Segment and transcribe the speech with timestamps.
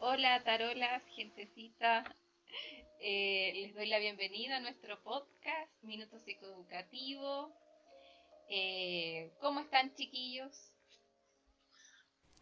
[0.00, 2.04] Hola, tarolas, gentecita.
[3.00, 7.52] Eh, les doy la bienvenida a nuestro podcast, Minuto Psicoeducativo.
[8.48, 10.70] Eh, ¿Cómo están, chiquillos?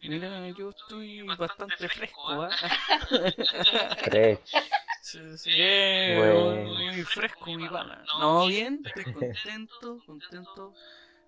[0.01, 2.49] Mira, yo estoy bastante fresco, ¿ah?
[4.03, 4.53] Fresh.
[5.01, 6.75] Sí, sí, eh, Bueno.
[6.75, 8.05] muy fresco, mi pana.
[8.19, 10.75] No, bien, estoy contento, contento.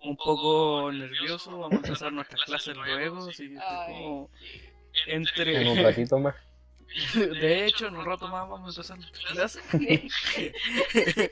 [0.02, 4.30] Un poco nervioso, vamos a empezar nuestras clases luego, así que estoy como.
[5.06, 5.62] Entre...
[5.62, 6.34] En un ratito más.
[7.14, 9.62] De hecho, en un rato más vamos a empezar nuestras clases.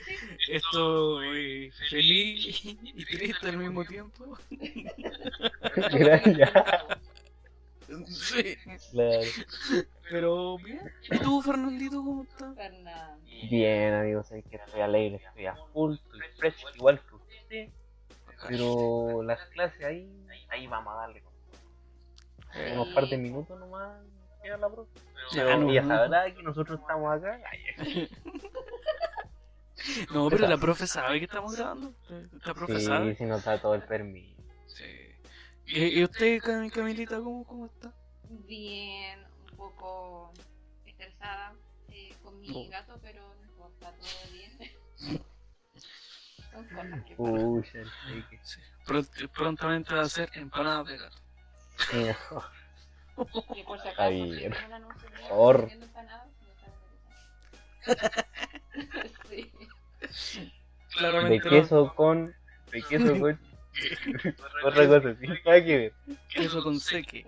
[0.49, 4.37] Estoy feliz y triste al mismo tiempo.
[5.91, 6.51] Gracias.
[8.07, 8.55] Sí,
[8.91, 9.21] Claro.
[10.09, 10.79] pero bien.
[11.11, 12.55] ¿Y tú, Fernandito, cómo estás?
[12.55, 13.25] Fernando.
[13.49, 17.69] Bien, amigos, es que estoy alegre, estoy a full, estoy fresh, igual que usted.
[18.47, 20.07] Pero las clases ahí,
[20.49, 21.23] ahí vamos a darle.
[22.55, 24.01] En unos par de minutos nomás
[24.41, 24.91] queda la profe.
[25.31, 25.95] Ya, Pero no, ella no.
[25.95, 27.39] sabrá que nosotros estamos acá.
[27.51, 28.09] Ay,
[30.13, 31.93] No, pero la profe sabe que estamos grabando.
[32.45, 33.15] La profe Sí, sabe.
[33.15, 34.41] si nos da todo el permiso.
[34.67, 34.83] Sí.
[35.65, 37.93] ¿Y, y usted, Cam- Camilita, cómo, cómo está?
[38.29, 39.19] Bien,
[39.51, 40.33] un poco
[40.85, 41.53] estresada
[41.91, 42.69] eh, con mi Oh.
[42.69, 44.51] gato, pero no importa, todo bien.
[46.51, 47.15] Son cosas que.
[47.17, 47.63] Uy,
[48.43, 48.59] Sí.
[48.85, 51.17] Pront- prontamente va a ser empanadas de gato.
[51.79, 52.43] Por si acaso.
[59.29, 59.51] Sí.
[61.29, 62.35] De queso con.
[62.71, 63.39] De queso con.
[64.63, 65.93] Otra cosa, sí, nada que ver.
[66.29, 67.25] Queso con seque.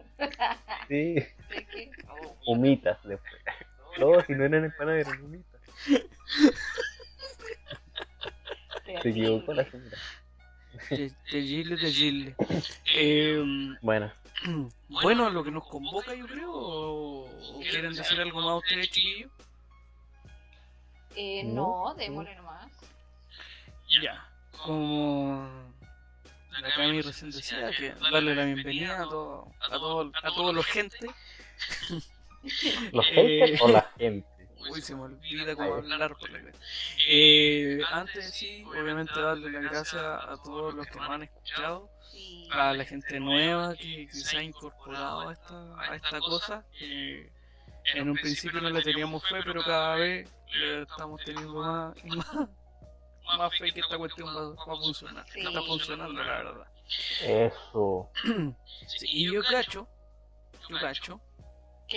[0.88, 1.16] Sí,
[2.10, 3.34] oh, humitas después.
[4.00, 5.62] No, si no eran empanadas, eran humitas.
[9.02, 9.98] Se equivocó la señora.
[12.96, 13.44] Eh,
[13.82, 14.12] Bueno,
[14.90, 16.52] bueno, lo que nos convoca, yo creo.
[16.52, 19.32] ¿O o quieren decir algo más ustedes, chiquillos?
[21.16, 22.72] Eh, No, démosle nomás.
[24.02, 24.28] Ya.
[24.64, 25.48] Como
[26.62, 30.66] la Cami recién decía, que darle la bienvenida a, todo, a, todo, a todos los
[30.66, 30.98] gente.
[32.94, 34.28] ¿los Eh, haters o la gente?
[34.70, 36.58] Uy, se me olvida cómo hablar por la cara.
[37.08, 41.90] Eh, antes sí, obviamente darle las gracias a todos los que nos han escuchado,
[42.52, 46.66] a la gente nueva que, que se ha incorporado a esta, a esta cosa.
[46.78, 47.30] que
[47.96, 52.10] en un principio no le teníamos fe, pero cada vez le estamos teniendo más y
[52.16, 52.36] más,
[53.38, 55.26] más fe que esta cuestión va, va a funcionar.
[55.30, 55.40] Sí.
[55.40, 56.68] Está funcionando, la verdad.
[57.24, 58.10] Eso.
[58.88, 59.88] Sí, y yo cacho,
[60.68, 61.22] yo cacho,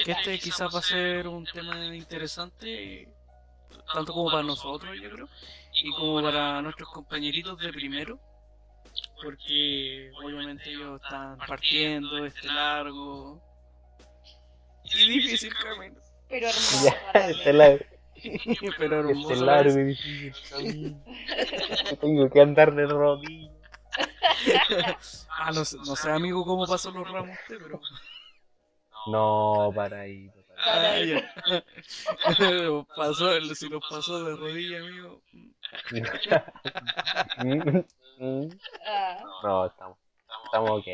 [0.03, 3.09] que este quizás va a ser un tema interesante,
[3.93, 5.29] tanto como para nosotros, yo creo,
[5.73, 8.19] y como para nuestros compañeritos de primero,
[9.23, 13.43] porque obviamente ellos están partiendo este largo
[14.85, 15.97] y difícil camino,
[16.29, 16.95] Pero hermoso.
[17.15, 17.85] Este largo,
[18.79, 19.31] pero hermoso.
[19.33, 21.05] este largo y difícil camino.
[22.01, 23.55] Tengo que andar de rodillas.
[25.37, 27.81] Ah, no, sé- no sé, amigo, cómo pasó los ramos usted, pero.
[29.07, 30.31] No, para ahí.
[30.57, 31.23] para ahí.
[32.25, 35.23] Ah, pasó, si nos pasó de rodilla, amigo.
[38.17, 38.47] Mm,
[39.43, 39.99] No, estamos,
[40.45, 40.87] estamos ok.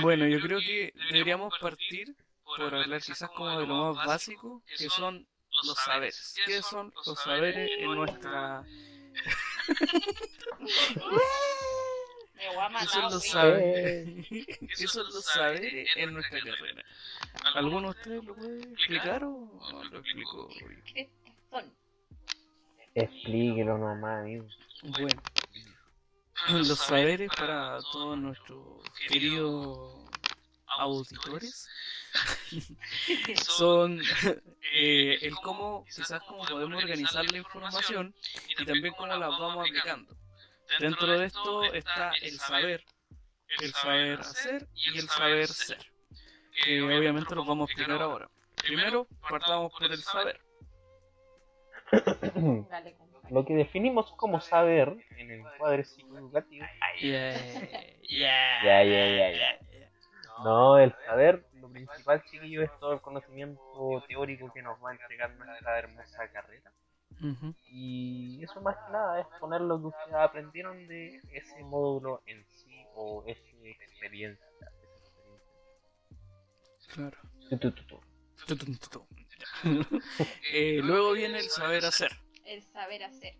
[0.00, 4.88] Bueno, yo creo que deberíamos partir por hablar quizás como de lo más básico, que
[4.88, 5.28] son
[5.64, 6.34] los saberes.
[6.44, 8.64] ¿Qué son los saberes en nuestra...
[12.36, 12.88] me voy a ¿Qué matar.
[12.88, 13.28] son los sí.
[13.30, 14.26] saberes?
[14.28, 16.84] ¿Qué son los saberes en nuestra carrera?
[17.54, 20.48] ¿Alguno de ustedes lo puede explicar o lo explico?
[22.94, 24.46] Explíquelo nomás, amigo.
[24.82, 25.22] Bueno,
[26.48, 30.10] los saberes para todos nuestros queridos
[30.66, 31.68] auditores
[33.42, 34.00] son
[34.72, 38.14] eh, el cómo, quizás cómo podemos organizar la información
[38.48, 40.14] y también cómo la vamos aplicando.
[40.80, 42.84] Dentro de esto está el saber,
[43.60, 45.78] el saber hacer y el saber ser,
[46.64, 48.28] que obviamente los vamos a explicar ahora.
[48.56, 50.40] Primero, partamos por el saber.
[53.30, 56.66] Lo que definimos como saber en el cuadro psicoeducativo.
[57.00, 57.34] Yeah,
[58.62, 59.58] Ya, ya, ya, ya.
[60.44, 64.92] No, el saber, lo principal, chiquillo, es todo el conocimiento teórico que nos va a
[64.92, 66.72] entregar nuestra hermosa carrera.
[67.70, 72.44] Y eso más que nada es poner lo que ustedes aprendieron de ese módulo en
[72.46, 74.46] sí o esa experiencia.
[76.92, 77.16] Claro.
[77.48, 78.00] Tu, tu, tu, tu.
[78.46, 79.06] Tu, tu, tu, tu.
[80.52, 82.12] Eh, luego viene el saber hacer.
[82.44, 83.34] el saber hacer.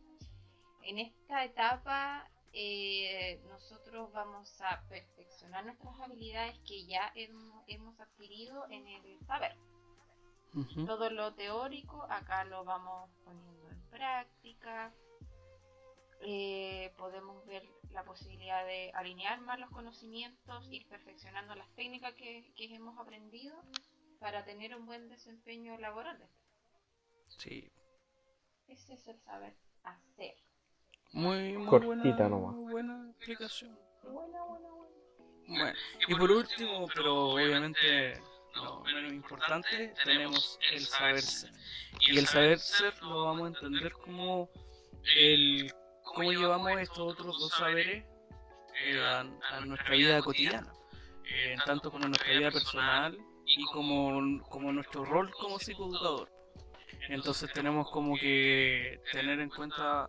[0.83, 8.65] En esta etapa eh, nosotros vamos a perfeccionar nuestras habilidades que ya hemos, hemos adquirido
[8.71, 9.57] en el saber.
[10.87, 13.66] Todo lo teórico acá lo vamos poniendo en
[13.97, 14.93] práctica.
[16.21, 17.63] Eh, podemos ver
[17.93, 23.55] la posibilidad de alinear más los conocimientos, ir perfeccionando las técnicas que, hemos aprendido
[24.19, 26.19] para tener un buen desempeño laboral.
[27.29, 27.71] Sí.
[28.69, 30.35] Ese es el saber hacer.
[31.13, 32.55] Muy, muy cortita buena, nomás.
[32.55, 33.79] Muy buena explicación.
[34.03, 34.97] Buena, buena, buena.
[35.49, 35.79] Bueno,
[36.09, 38.21] y por último, pero obviamente
[38.57, 41.51] lo menos importante, tenemos el saber ser.
[42.01, 44.51] Y el saber ser lo vamos a entender como
[45.17, 45.73] el
[46.05, 48.05] cómo llevamos estos otros dos saberes
[48.85, 50.73] eh, a, nuestra vida cotidiana,
[51.25, 56.31] eh, tanto como nuestra vida personal y como, como nuestro rol como psicoeducador.
[57.09, 60.09] Entonces tenemos como que tener en cuenta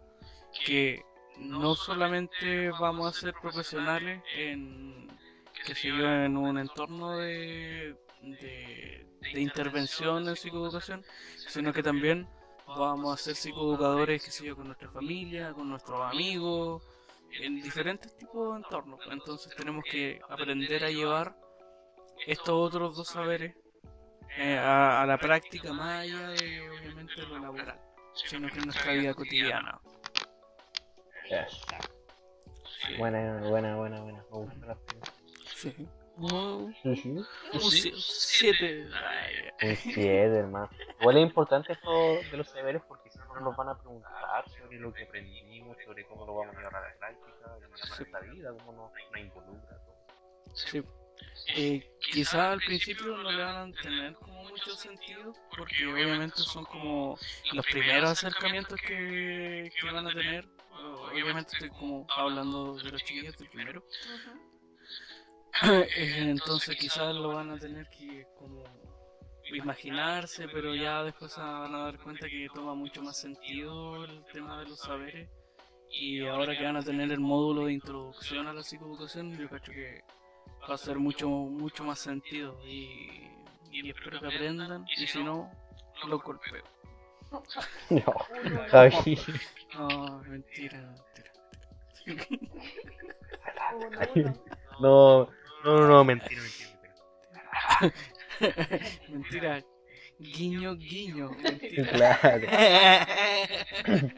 [0.65, 1.03] que
[1.37, 5.07] no solamente vamos a ser profesionales en
[5.65, 9.05] que se en un entorno de, de,
[9.35, 11.03] intervención en psicoeducación,
[11.35, 12.27] sino que también
[12.67, 16.83] vamos a ser psicoeducadores, que sé yo, con nuestra familia, con nuestros amigos,
[17.41, 18.99] en diferentes tipos de entornos.
[19.11, 21.35] Entonces tenemos que aprender a llevar
[22.25, 23.55] estos otros dos saberes
[24.37, 27.79] eh, a, la práctica más allá de, obviamente, lo laboral,
[28.13, 29.79] sino que en nuestra vida cotidiana.
[32.97, 34.23] Buena, buena, buena, buena.
[35.55, 35.73] Sí.
[36.19, 37.11] Un 7.
[37.53, 37.61] Un
[39.75, 40.69] 7, hermano.
[40.99, 41.91] Igual es importante esto
[42.31, 46.05] de los saberes porque si no nos van a preguntar sobre lo que aprendimos, sobre
[46.05, 49.77] cómo lo vamos a llevar a la práctica, en la vida, cómo nos, involucra.
[50.53, 50.83] Sí.
[51.55, 56.65] Eh, quizá al principio no le van a tener como mucho sentido porque obviamente son
[56.65, 57.17] como
[57.53, 60.47] los primeros acercamientos que, que van a tener.
[61.11, 63.83] obviamente estoy como hablando de los chiquillos del primero
[65.95, 68.63] entonces quizás lo van a tener que como
[69.55, 74.23] imaginarse, pero ya después se van a dar cuenta que toma mucho más sentido el
[74.31, 75.29] tema de los saberes.
[75.89, 79.61] Y ahora que van a tener el módulo de introducción a la psicoeducación, yo creo
[79.61, 80.03] que
[80.69, 82.59] va a ser mucho, mucho más sentido.
[82.65, 83.23] Y,
[83.89, 85.49] espero que aprendan, y si no,
[86.07, 86.63] lo golpeo.
[87.89, 87.97] No,
[89.77, 90.95] no, mentira,
[92.05, 92.33] mentira.
[94.79, 95.27] No,
[95.67, 97.93] no, no, no, mentira, mentira.
[99.09, 99.63] mentira.
[100.19, 101.29] Guiño, guiño.
[101.43, 101.91] Mentira.
[101.91, 102.47] Claro.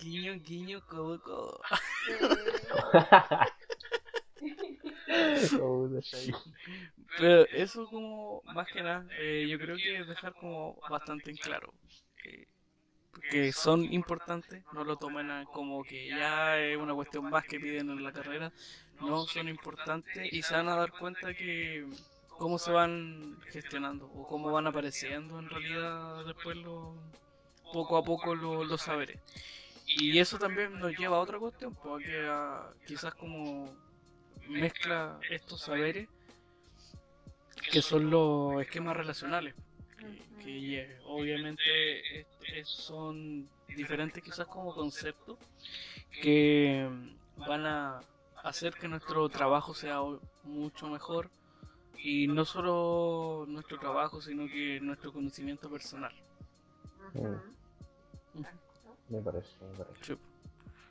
[0.00, 1.60] guiño, guiño, cobo, cobo.
[7.18, 11.36] Pero eso como, más que nada, eh, yo creo que es dejar como bastante en
[11.36, 11.72] claro
[13.30, 17.90] que son importantes, no lo tomen como que ya es una cuestión más que piden
[17.90, 18.52] en la carrera,
[19.00, 21.86] no son importantes y se van a dar cuenta que
[22.28, 26.94] cómo se van gestionando o cómo van apareciendo en realidad después lo,
[27.72, 29.20] poco a poco los saberes.
[29.86, 32.28] Y eso también nos lleva a otra cuestión, porque
[32.86, 33.74] quizás como
[34.48, 36.08] mezcla estos saberes
[37.70, 39.54] que son los esquemas relacionales
[40.42, 42.26] que obviamente
[42.64, 45.38] son diferentes quizás como conceptos
[46.20, 46.88] que
[47.36, 48.00] van a
[48.42, 50.00] hacer que nuestro trabajo sea
[50.44, 51.30] mucho mejor
[51.96, 56.12] y no solo nuestro trabajo sino que nuestro conocimiento personal
[57.14, 58.42] mm.
[59.08, 60.18] me parece, me parece.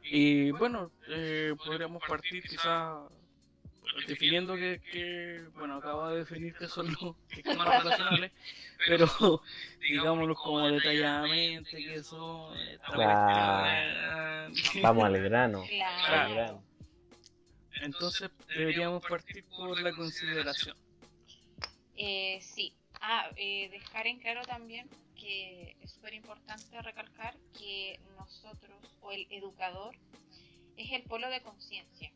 [0.03, 3.03] y bueno eh, podríamos partir quizás
[4.07, 8.31] definiendo que, bueno, acabo de definir que son los esquemas relacionales,
[8.87, 9.07] pero
[9.81, 12.55] digámoslo como detalladamente que son...
[14.81, 15.63] Vamos al grano.
[17.81, 20.77] Entonces deberíamos partir por la consideración.
[21.95, 22.73] Eh, sí.
[23.01, 29.27] Ah, eh, dejar en claro también que es súper importante recalcar que nosotros o el
[29.31, 29.95] educador
[30.77, 32.11] es el polo de conciencia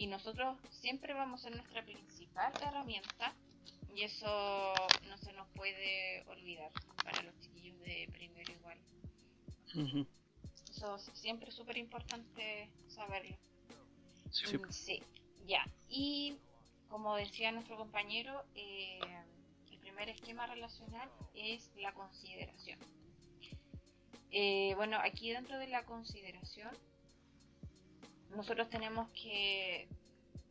[0.00, 3.34] y nosotros siempre vamos a ser nuestra principal herramienta
[3.94, 4.72] y eso
[5.06, 6.72] no se nos puede olvidar
[7.04, 8.78] para los chiquillos de primero igual.
[10.70, 13.36] Eso siempre es súper importante saberlo.
[14.70, 15.02] Sí.
[15.46, 15.66] ya.
[15.90, 16.38] Y
[16.88, 19.00] como decía nuestro compañero, eh,
[19.70, 22.78] el primer esquema relacional es la consideración.
[24.30, 26.70] Eh, bueno, aquí dentro de la consideración
[28.30, 29.88] nosotros tenemos que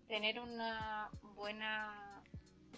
[0.08, 2.24] tener una buena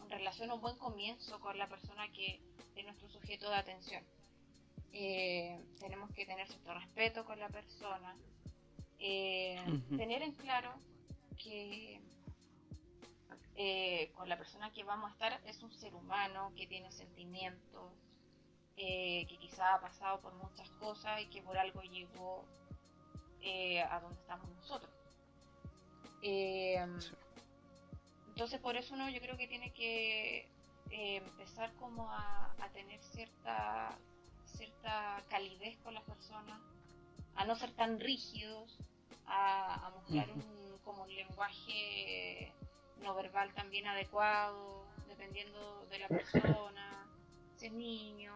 [0.09, 2.39] relación, un buen comienzo con la persona que
[2.75, 4.03] es nuestro sujeto de atención.
[4.93, 8.15] Eh, tenemos que tener cierto respeto con la persona,
[8.99, 9.57] eh,
[9.97, 10.73] tener en claro
[11.41, 12.01] que
[13.55, 17.93] eh, con la persona que vamos a estar es un ser humano que tiene sentimientos,
[18.75, 22.45] que quizá ha pasado por muchas cosas y que por algo llegó
[23.41, 24.91] eh, a donde estamos nosotros.
[28.29, 30.47] Entonces por eso uno yo creo que tiene que
[30.89, 33.97] empezar como a, tener cierta,
[34.45, 36.59] cierta calidez con las personas,
[37.35, 38.77] a no ser tan rígidos,
[39.25, 42.53] a, mostrar un, como un lenguaje
[43.01, 47.07] no verbal también adecuado, dependiendo de la persona,
[47.55, 48.33] si es niño,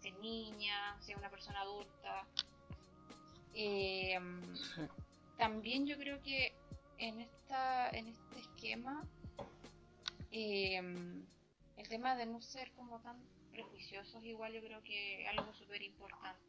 [0.00, 2.26] si es niña, si es una persona adulta.
[3.60, 4.40] Em,
[5.36, 6.54] también yo creo que
[6.98, 9.02] en esta en este esquema
[10.30, 11.26] em,
[11.76, 15.82] el tema de no ser como tan prejuiciosos igual yo creo que es algo súper
[15.82, 16.40] importante.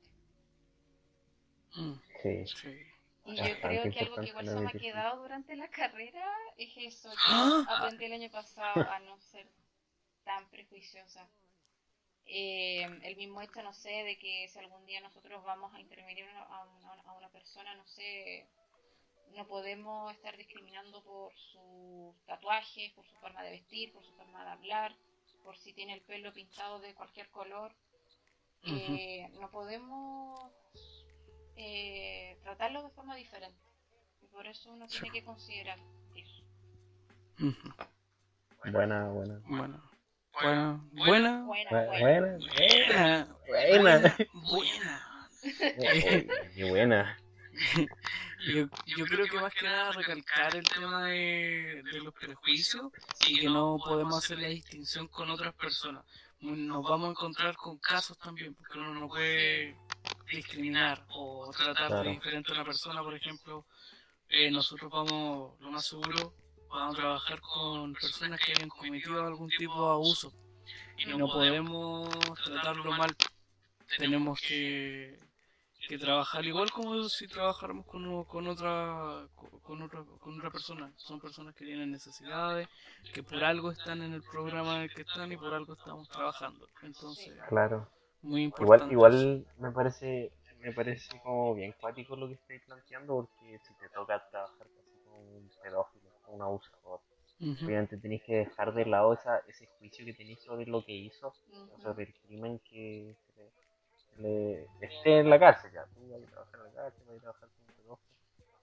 [1.73, 1.93] Mm.
[2.21, 2.45] Sí.
[2.45, 2.77] sí.
[3.25, 6.71] Y yo creo que algo que igual se me ha quedado durante la carrera es
[6.77, 7.09] eso.
[7.09, 7.65] Yo ¡Ah!
[7.69, 9.47] aprendí el año pasado a no ser
[10.23, 11.27] tan prejuiciosa.
[12.31, 16.25] Eh, el mismo hecho, no sé, de que si algún día nosotros vamos a intervenir
[16.25, 18.47] a una, a una persona, no sé,
[19.35, 24.43] no podemos estar discriminando por sus tatuajes, por su forma de vestir, por su forma
[24.43, 24.95] de hablar,
[25.43, 27.73] por si tiene el pelo pintado de cualquier color.
[28.63, 30.51] Eh, no podemos
[31.55, 33.59] eh, tratarlo de forma diferente.
[34.21, 35.79] Y por eso uno tiene que considerar
[36.15, 36.43] eso.
[39.09, 39.88] Buena, buena.
[40.41, 40.79] Buena.
[40.93, 46.17] Buena, buena, buena, buena, buena, buena,
[46.69, 47.17] buena.
[48.47, 52.85] Yo, yo creo que más que nada recalcar el tema de, de los prejuicios
[53.27, 56.05] y que no podemos hacer la distinción con otras personas.
[56.39, 59.75] Nos vamos a encontrar con casos también, porque uno no puede
[60.31, 63.65] discriminar o tratar de diferente a una persona, por ejemplo,
[64.29, 66.33] eh, nosotros vamos, lo más seguro,
[66.69, 70.33] vamos a trabajar con personas que hayan cometido algún tipo de abuso
[70.97, 72.09] y no podemos
[72.43, 73.15] tratarlo mal.
[73.97, 75.17] Tenemos que,
[75.87, 79.27] que trabajar igual como si trabajáramos con, con, otra,
[79.63, 80.91] con, otra, con otra persona.
[80.97, 82.67] Son personas que tienen necesidades,
[83.13, 86.07] que por algo están en el programa en el que están y por algo estamos
[86.09, 86.67] trabajando.
[86.83, 87.87] Entonces, claro
[88.21, 93.73] Igual, igual me parece me parece como bien cuático lo que estáis planteando porque si
[93.75, 95.98] te toca trabajar casi con un pedófilo,
[96.29, 97.01] un abusador,
[97.39, 101.33] obviamente tenéis que dejar de lado esa, ese juicio que tenéis sobre lo que hizo,
[101.81, 103.15] sobre el crimen que
[104.17, 107.21] le, esté en la cárcel, ya, tú vas a trabajar en la cárcel, vas a
[107.21, 107.97] trabajar con.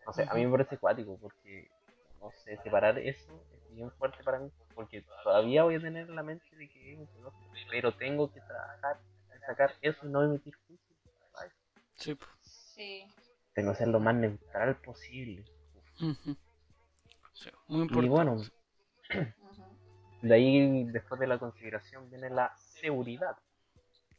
[0.06, 1.68] No sé, a mí me parece cuático porque,
[2.20, 6.22] no sé, separar eso es bien fuerte para mí porque todavía voy a tener la
[6.22, 9.00] mente de que es un pedófilo, pero tengo que trabajar
[9.46, 10.96] sacar eso y no emitir juicio.
[11.94, 12.18] Sí.
[12.42, 13.06] sí.
[13.54, 15.44] Tengo que ser lo más neutral posible.
[17.36, 18.06] Sí, muy importante.
[18.06, 18.42] Y bueno,
[20.22, 23.36] de ahí después de la consideración viene la seguridad.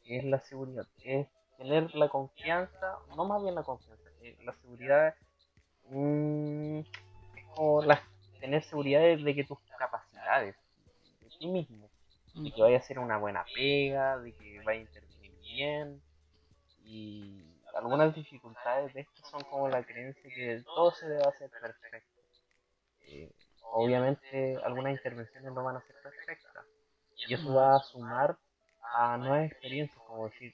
[0.04, 0.88] ¿Qué es la seguridad?
[1.04, 5.16] Es tener la confianza, no más bien la confianza, eh, la seguridad
[5.90, 8.02] mmm, es como la,
[8.40, 10.56] tener seguridad de que tus capacidades,
[11.22, 11.90] de ti mismo,
[12.36, 15.08] de que vaya a hacer una buena pega, de que vaya a
[15.42, 16.02] bien
[16.84, 17.44] y
[17.76, 22.17] algunas dificultades de esto son como la creencia que todo se debe hacer perfecto.
[23.08, 26.66] Eh, obviamente algunas intervenciones no van a ser perfectas
[27.28, 28.38] y eso va a sumar
[28.94, 30.54] a nuevas experiencias, como decir,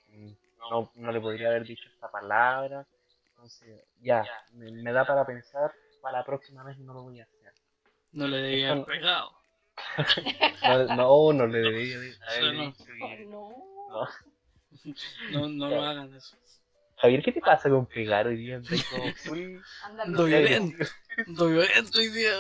[0.70, 2.88] no, no le podría haber dicho esta palabra,
[3.30, 7.54] entonces ya, me, da para pensar, para la próxima vez no lo voy a hacer.
[8.12, 9.32] No le debía haber pegado.
[10.96, 12.88] no, no, le debía haber dicho.
[13.28, 13.56] no.
[13.90, 14.08] no.
[15.32, 16.36] No, no lo hagan eso.
[17.04, 18.62] Javier, ¿qué te pasa con pegar hoy día?
[20.06, 20.86] Ando violento.
[21.28, 22.32] Ando violento hoy día.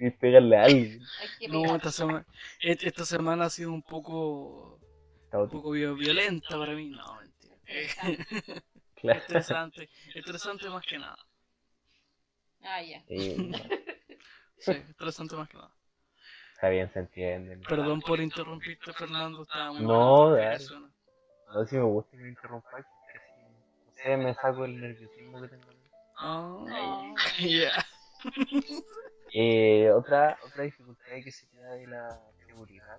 [0.00, 1.02] Y pegarle a alguien.
[1.50, 2.24] No, esta semana,
[2.60, 4.80] esta semana ha sido un poco,
[5.30, 6.88] un poco violenta para mí.
[6.88, 8.62] No, mentira.
[8.94, 9.18] Claro.
[9.18, 11.18] Estresante, estresante más que nada.
[12.62, 13.02] Ah, ya.
[13.08, 13.52] Sí,
[14.90, 15.74] estresante más que nada.
[16.54, 17.58] Está bien, se entiende.
[17.68, 19.42] Perdón por interrumpirte, Fernando.
[19.42, 20.64] Estaba muy no, dale.
[21.52, 23.01] A ver si me gusta que me interrumpa, porque si, no
[24.02, 25.66] sé, me saco el nerviosismo que tengo.
[26.24, 26.66] Oh,
[27.38, 27.84] yeah.
[29.32, 32.96] eh, otra, otra dificultad que se queda de la seguridad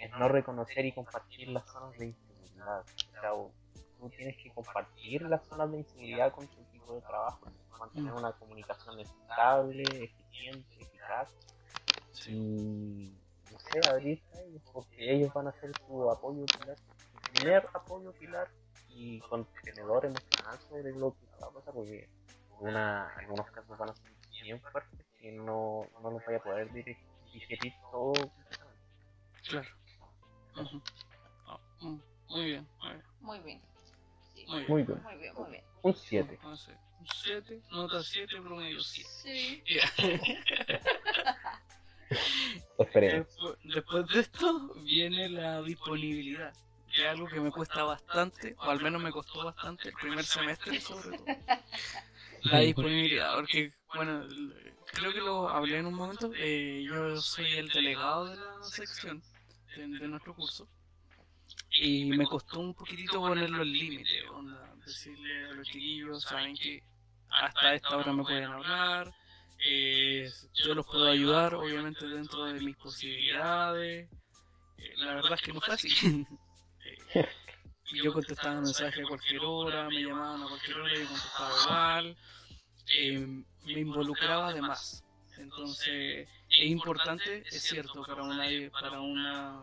[0.00, 2.80] es no reconocer y compartir las zonas de inseguridad.
[2.80, 3.30] O sea,
[3.98, 7.46] tú tienes que compartir las zonas de inseguridad con tu equipo de trabajo,
[7.78, 11.34] mantener una comunicación estable, eficiente, eficaz.
[12.26, 13.14] Y,
[13.50, 16.44] no sé, abrir ellos, porque ellos van a ser tu apoyo
[17.32, 18.48] primer apoyo pilar
[18.88, 22.08] y contenedor emocional sobre lo que va a pasar, porque
[22.60, 26.72] una, algunos casos van a ser bien fuertes que no, no los vaya a poder
[26.72, 26.96] dirigir
[27.32, 28.12] digerir todo.
[29.48, 29.68] Claro.
[31.46, 31.98] Ah, mm,
[32.30, 32.68] muy bien,
[33.20, 33.60] muy bien.
[34.48, 34.62] Muy bien.
[34.68, 34.82] muy, bien.
[34.82, 35.02] muy bien.
[35.02, 35.64] Muy bien, muy bien.
[35.82, 36.38] Un 7.
[36.44, 36.56] Un
[37.06, 39.08] 7, nota 7, promedio 7.
[39.08, 39.62] Sí.
[42.78, 43.28] Esperemos.
[43.64, 46.52] Después de esto viene la disponibilidad
[46.98, 50.24] que es algo que me cuesta bastante, o al menos me costó bastante el primer
[50.24, 51.26] semestre sobre todo.
[52.42, 54.26] La disponibilidad, porque, bueno,
[54.86, 59.22] creo que lo hablé en un momento, eh, yo soy el delegado de la sección
[59.76, 60.68] de, nuestro curso,
[61.70, 64.24] y me costó un poquitito ponerlo el límite,
[64.84, 66.82] decirle a los chiquillos, saben que
[67.28, 69.12] hasta esta hora me pueden hablar,
[69.64, 70.30] eh,
[70.64, 74.08] yo los puedo ayudar, obviamente dentro de mis posibilidades,
[74.78, 76.26] eh, la verdad es que no fue así.
[78.02, 82.16] Yo contestaba mensajes a cualquier hora, me llamaban a cualquier hora y contestaba igual.
[82.98, 85.04] Eh, me involucraba además.
[85.38, 89.62] Entonces, es importante, es cierto, para una, para una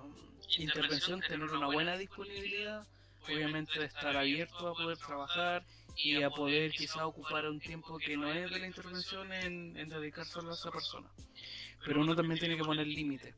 [0.58, 2.88] intervención tener una buena disponibilidad,
[3.24, 5.66] obviamente estar abierto a poder trabajar
[5.98, 9.90] y a poder quizá ocupar un tiempo que no es de la intervención en, en
[9.90, 11.10] dedicarse a esa persona.
[11.86, 13.36] Pero uno también tiene que poner límites.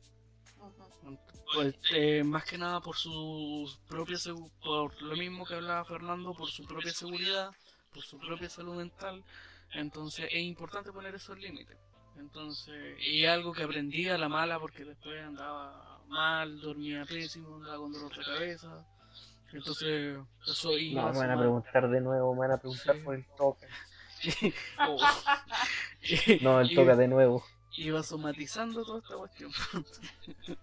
[1.54, 4.16] Pues, eh, más que nada por su propia
[4.62, 7.50] por lo mismo que hablaba Fernando, por su propia seguridad,
[7.92, 9.24] por su propia salud mental.
[9.72, 11.76] Entonces es importante poner esos límites.
[12.18, 17.78] Entonces, y algo que aprendí a la mala porque después andaba mal, dormía pésimo, andaba
[17.78, 18.84] con dolor de cabeza.
[19.52, 23.14] Entonces, eso iba No, me van a preguntar de nuevo, me van a preguntar por
[23.14, 23.66] el toque.
[24.80, 24.98] Oh.
[26.40, 27.44] no, el toca de nuevo.
[27.78, 29.52] Iba somatizando toda esta cuestión.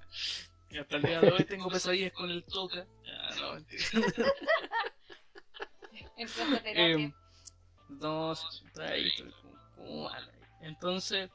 [0.72, 2.86] Y hasta el día de hoy tengo pesadillas con el toca.
[3.08, 3.84] Ah, no, mentira.
[6.66, 7.14] eh,
[7.88, 9.10] no, está ahí,
[9.78, 10.30] como mal.
[10.60, 11.30] Entonces,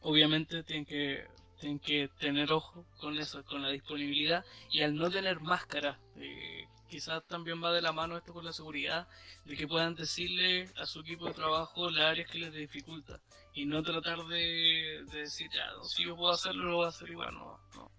[0.00, 1.26] obviamente tienen que,
[1.60, 4.46] tienen que tener ojo con eso, con la disponibilidad.
[4.70, 8.52] Y al no tener máscara, eh, quizás también va de la mano esto con la
[8.52, 9.08] seguridad,
[9.44, 13.20] de que puedan decirle a su equipo de trabajo las áreas que les dificulta.
[13.52, 17.10] Y no tratar de, de decir, ya, si yo puedo hacerlo, lo voy a hacer
[17.10, 17.60] igual, no.
[17.74, 17.90] no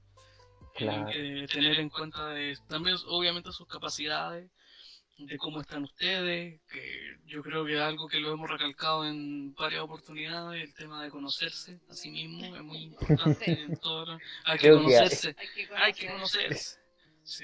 [0.75, 1.07] Claro.
[1.09, 4.51] que tener en cuenta de, también obviamente sus capacidades,
[5.17, 9.53] de cómo están ustedes, que yo creo que es algo que lo hemos recalcado en
[9.53, 13.51] varias oportunidades, el tema de conocerse a sí mismo es muy importante.
[13.51, 15.35] en todo, hay, que conocerse,
[15.77, 16.79] hay, que conocerse,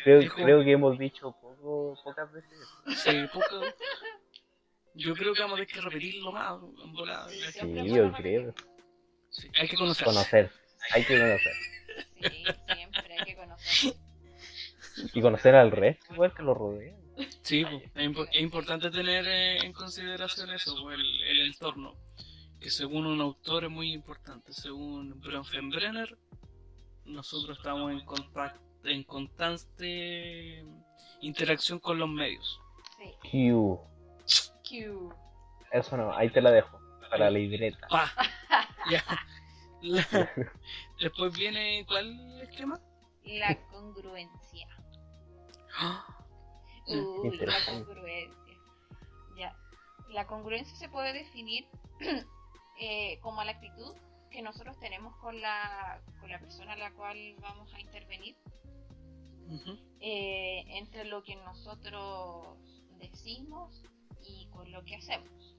[0.04, 2.60] creo, que hemos dicho poco, pocas veces.
[2.98, 3.66] Sí, poco.
[4.94, 6.60] Yo creo que vamos a tener que repetirlo más.
[7.54, 8.54] Sí, yo creo.
[9.60, 10.04] hay que conocerse.
[10.06, 10.52] Conocer,
[10.92, 11.54] hay que conocer.
[12.22, 13.94] Sí, siempre hay que conocer.
[15.14, 16.96] Y conocer al resto, igual que lo rodea.
[17.42, 17.66] Sí,
[17.96, 21.96] es, importante tener eh, en consideración eso, el, el, entorno.
[22.60, 24.54] Que según un autor es muy importante.
[24.54, 26.18] Según Bronfenbrenner,
[27.06, 30.66] nosotros estamos en, contacto, en constante
[31.22, 32.60] interacción con los medios.
[32.98, 33.50] Sí.
[33.50, 33.80] Q.
[34.68, 35.14] Q.
[35.72, 36.80] Eso no, ahí te la dejo.
[37.10, 37.88] Para la libreta.
[38.92, 39.04] ya.
[41.00, 42.80] Después viene, ¿cuál esquema?
[43.24, 44.68] La congruencia.
[45.78, 46.06] ¡Ah!
[46.88, 48.58] Uy, la congruencia.
[49.38, 49.56] Ya.
[50.10, 51.68] La congruencia se puede definir
[52.80, 53.96] eh, como la actitud
[54.30, 58.36] que nosotros tenemos con la, con la persona a la cual vamos a intervenir.
[60.00, 62.58] Eh, entre lo que nosotros
[63.00, 63.84] decimos
[64.24, 65.56] y con lo que hacemos.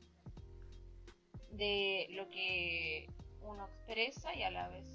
[1.50, 3.08] De lo que
[3.42, 4.86] uno expresa y a la vez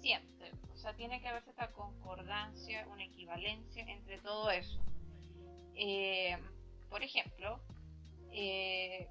[0.00, 0.52] siente.
[0.72, 4.80] O sea, tiene que haber esta concordancia, una equivalencia entre todo eso.
[5.74, 6.36] Eh,
[6.90, 7.60] por ejemplo,
[8.30, 9.08] eh,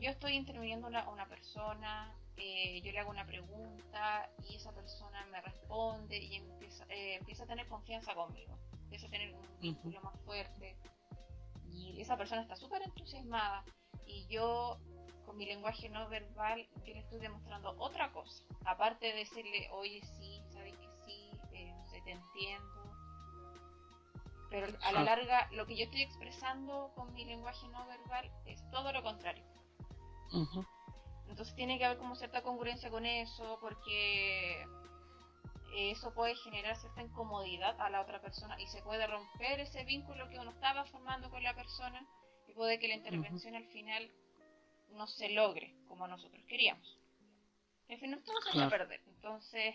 [0.00, 5.26] yo estoy interviniendo a una, persona, eh, yo le hago una pregunta y esa persona
[5.26, 10.18] me responde y empieza, empieza a tener confianza conmigo, empieza a tener un vínculo más
[10.20, 10.76] fuerte
[11.70, 13.64] y esa persona está súper entusiasmada
[14.06, 14.78] y yo
[15.28, 18.42] con mi lenguaje no verbal yo le estoy demostrando otra cosa.
[18.64, 22.66] Aparte de decirle, oye, sí, sabes que sí, eh, no sé, te entiendo.
[24.50, 28.58] Pero a la larga, lo que yo estoy expresando con mi lenguaje no verbal es
[28.70, 29.44] todo lo contrario.
[31.28, 34.66] Entonces tiene que haber como cierta congruencia con eso, porque
[35.74, 40.28] eso puede generar cierta incomodidad a la otra persona y se puede romper ese vínculo
[40.28, 42.06] que uno estaba formando con la persona
[42.48, 44.10] y puede que la intervención al final
[44.90, 46.98] no se logre como nosotros queríamos.
[47.88, 49.00] En fin, nos vamos a perder.
[49.06, 49.74] Entonces,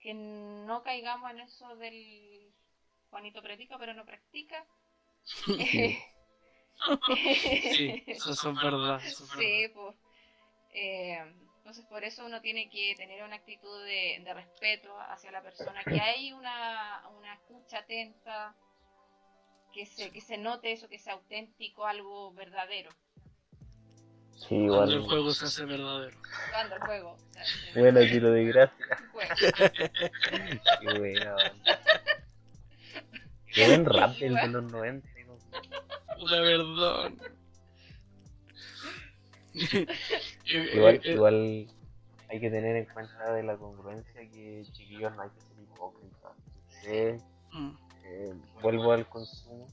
[0.00, 2.52] que no caigamos en eso del
[3.10, 4.66] Juanito predica pero no practica.
[7.06, 9.00] sí, eso es verdad.
[9.00, 9.96] sí, pues.
[10.78, 11.18] Eh,
[11.56, 15.98] Entonces por eso uno tiene que tener una actitud de, respeto hacia la persona, que
[15.98, 18.54] hay una, una escucha atenta,
[19.72, 22.90] que se, que se note eso, que sea auténtico, algo verdadero.
[24.36, 24.80] Sí, igual.
[24.80, 26.16] Cuando el juego se hace verdadero.
[26.52, 27.16] Cuando el juego.
[27.74, 28.86] Bueno, tiro de gracia.
[30.80, 31.36] Qué bueno.
[33.46, 35.08] Qué buen rap el de los 90.
[36.18, 37.12] La verdad.
[40.74, 41.12] igual, eh, eh.
[41.12, 41.66] igual
[42.28, 46.32] hay que tener en cuenta de la congruencia que chiquillos no hay que ser hipócritas.
[47.52, 47.70] Mm.
[48.04, 49.66] Eh, vuelvo al consumo.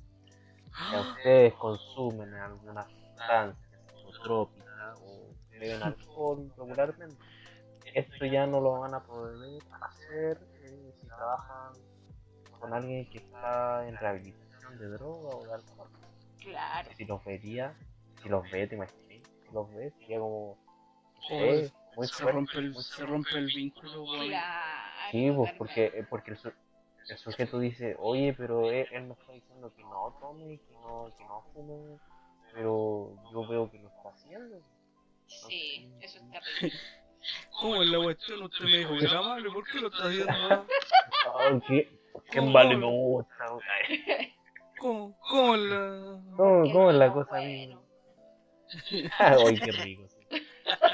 [0.66, 7.18] Si ustedes consumen alguna sustancia psicotrópica o beben alcohol regularmente,
[7.94, 10.40] esto ya no lo van a poder hacer
[10.96, 11.74] si trabajan
[12.60, 15.90] con alguien que está en rehabilitación de droga o de alcohol.
[16.40, 16.90] Claro.
[16.98, 17.76] Si los vería,
[18.22, 19.04] si los ve, te imaginas
[19.54, 20.58] los ves, sería como.
[21.96, 24.06] muy se, rompe el, se rompe el vínculo,
[25.12, 26.40] Sí, pues porque, porque el,
[27.10, 31.24] el, sujeto dice, oye, pero él, me está diciendo que no tome, que no, que
[31.26, 32.00] no fume,
[32.52, 34.62] pero yo veo que lo está haciendo.
[35.28, 36.80] Sí, eso es terrible.
[37.62, 38.44] ¿Cómo es la cuestión?
[38.44, 40.68] Usted me dijo que era malo, ¿por qué lo está haciendo?
[41.68, 41.90] ¿Qué?
[42.32, 43.26] ¿Qué vale no
[44.80, 46.20] ¿Cómo, cómo la...
[46.36, 47.32] ¿Cómo, cómo es la cosa?
[47.32, 47.84] Bueno.
[49.46, 50.08] Uy, qué rico.
[50.08, 50.42] Sí.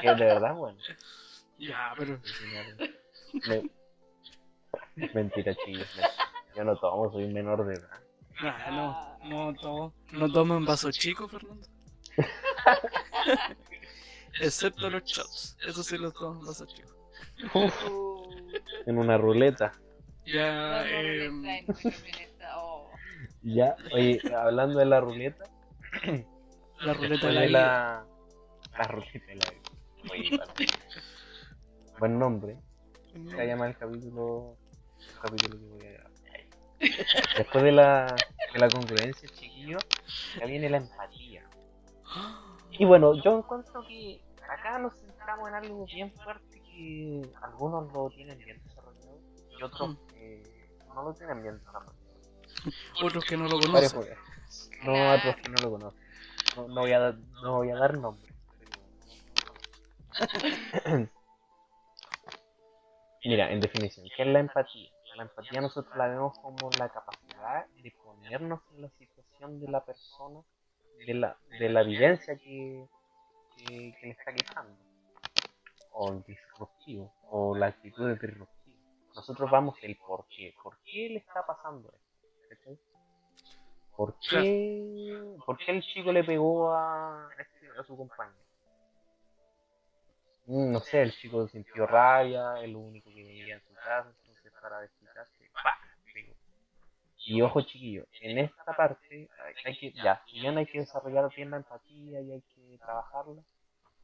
[0.01, 0.77] Que de verdad, bueno.
[1.57, 2.19] Ya, pero.
[5.13, 5.87] Mentira, chicos.
[6.55, 7.89] Yo no tomo, soy menor de edad.
[8.41, 9.93] Ah, no, no tomo.
[10.11, 11.67] No tomo en vaso chico, Fernando.
[14.41, 15.57] Excepto los shots.
[15.65, 16.89] Eso sí los tomo en vaso chico.
[18.85, 19.71] en una ruleta.
[20.25, 21.65] Ya, eh...
[23.41, 25.45] Ya, oye, hablando de la ruleta.
[26.81, 28.05] La ruleta de la, la,
[28.77, 30.45] la ruleta de la vida.
[31.99, 32.57] Buen nombre.
[33.13, 34.55] Se llama el capítulo.
[34.97, 36.11] El capítulo que voy a grabar.
[37.37, 38.15] Después de la,
[38.53, 39.77] de la congruencia, chiquillo,
[40.39, 41.49] ya viene la empatía.
[42.71, 48.09] Y bueno, yo encuentro que acá nos centramos en algo bien fuerte que algunos lo
[48.09, 49.19] tienen bien desarrollado
[49.51, 50.43] y otros que
[50.95, 51.95] no lo tienen bien desarrollado.
[53.03, 54.15] Otros que no lo conocen.
[54.83, 56.09] No, otros que no lo conocen
[56.55, 57.11] no, voy, a,
[57.43, 58.33] no voy a dar nombre.
[63.23, 64.89] Mira, en definición, ¿qué es la empatía?
[65.15, 69.83] La empatía nosotros la vemos como la capacidad de ponernos en la situación de la
[69.83, 70.39] persona,
[71.05, 72.87] de la, de la vivencia que,
[73.57, 74.77] que, le está quejando,
[75.91, 78.77] o el disruptivo, o la actitud de disruptivo.
[79.13, 82.08] Nosotros vamos el por qué, por qué le está pasando esto.
[83.99, 88.39] ¿Por qué, ¿Por qué el chico le pegó a, este, a su compañero?
[90.45, 94.09] Mm, no sé, el chico sintió rabia, es lo único que vivía en su casa,
[94.21, 95.77] entonces para desquitarse, ¡pah!
[97.25, 99.29] Y ojo chiquillo, en esta parte
[99.65, 103.43] hay, que, ya, si bien hay que desarrollar bien la empatía y hay que trabajarla,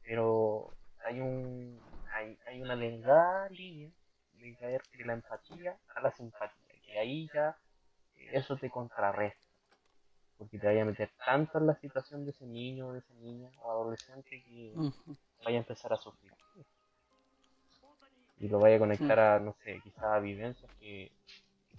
[0.02, 0.74] pero
[1.06, 1.80] hay un
[2.12, 3.90] hay, hay una delgada línea
[4.34, 7.56] de caer de la empatía a la simpatía, que ahí ya
[8.30, 9.45] eso te contrarresta
[10.38, 13.50] porque te vaya a meter tanto en la situación de ese niño, de esa niña
[13.62, 14.74] o adolescente que
[15.44, 16.32] vaya a empezar a sufrir.
[18.38, 21.10] Y lo vaya a conectar a, no sé, quizás a vivencias que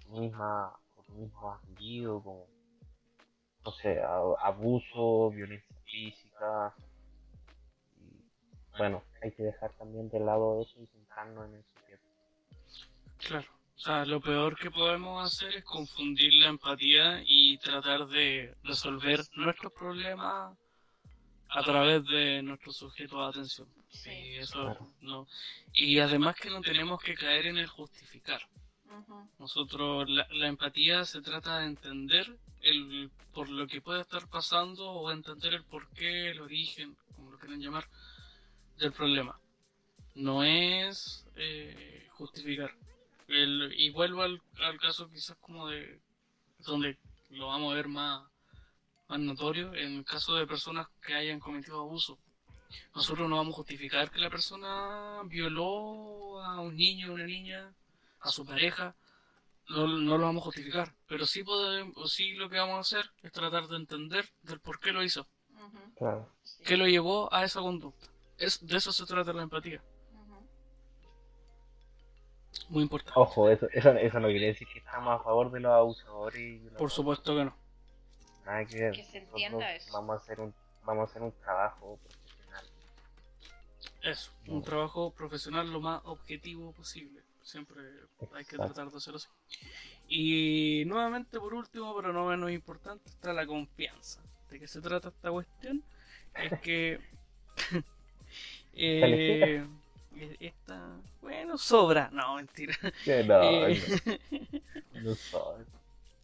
[0.02, 2.46] tú misma o tú mismo has vivido, como,
[3.64, 6.74] no sé, abuso, violencia física.
[8.00, 8.24] Y,
[8.76, 12.08] bueno, hay que dejar también de lado eso y centrarnos en el sujeto.
[13.18, 13.57] Claro.
[13.78, 19.20] O sea, lo peor que podemos hacer es confundir la empatía y tratar de resolver
[19.36, 20.58] nuestros problemas
[21.50, 23.68] a través de nuestro sujeto de atención.
[23.88, 25.28] Sí, eso no.
[25.72, 28.40] Y además que no tenemos que caer en el justificar.
[29.38, 34.90] Nosotros, la, la, empatía se trata de entender el por lo que puede estar pasando
[34.90, 37.86] o entender el porqué, el origen, como lo quieran llamar,
[38.78, 39.38] del problema.
[40.16, 42.74] No es eh, justificar.
[43.28, 44.40] El, y vuelvo al,
[44.80, 46.00] caso quizás como de
[46.60, 46.98] donde
[47.30, 48.26] lo vamos a ver más,
[49.08, 52.18] más notorio, en el caso de personas que hayan cometido abuso.
[52.94, 57.74] Nosotros no vamos a justificar que la persona violó a un niño o una niña,
[58.20, 58.96] a su pareja,
[59.68, 63.10] no, no, lo vamos a justificar, pero sí, podemos, sí lo que vamos a hacer
[63.22, 65.28] es tratar de entender del por qué lo hizo.
[66.64, 68.06] ¿Qué lo llevó a esa conducta?
[68.38, 69.82] Es, de eso se trata la empatía.
[72.68, 73.18] Muy importante.
[73.18, 76.60] Ojo, eso, eso, eso no quiere decir que estamos a favor de los abusadores.
[76.76, 77.56] Por supuesto que no.
[78.44, 79.92] Nada que Que se entienda eso.
[79.92, 82.64] Vamos a hacer un, vamos a hacer un trabajo profesional.
[84.02, 87.22] Eso, un trabajo profesional lo más objetivo posible.
[87.42, 87.82] Siempre
[88.34, 89.28] hay que tratar de hacerlo así.
[90.08, 94.22] Y nuevamente, por último, pero no menos importante, está la confianza.
[94.50, 95.82] ¿De qué se trata esta cuestión?
[96.34, 97.00] Es que.
[98.74, 99.66] eh,
[100.40, 100.96] esta.
[101.20, 102.10] Bueno, sobra.
[102.12, 102.76] No, mentira.
[102.82, 102.88] No,
[103.68, 103.80] eh,
[104.94, 105.14] no.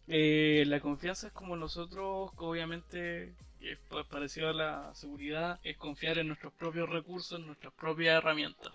[0.07, 3.77] Eh, la confianza es como nosotros, obviamente, es
[4.07, 8.71] parecido a la seguridad, es confiar en nuestros propios recursos, en nuestras propias herramientas.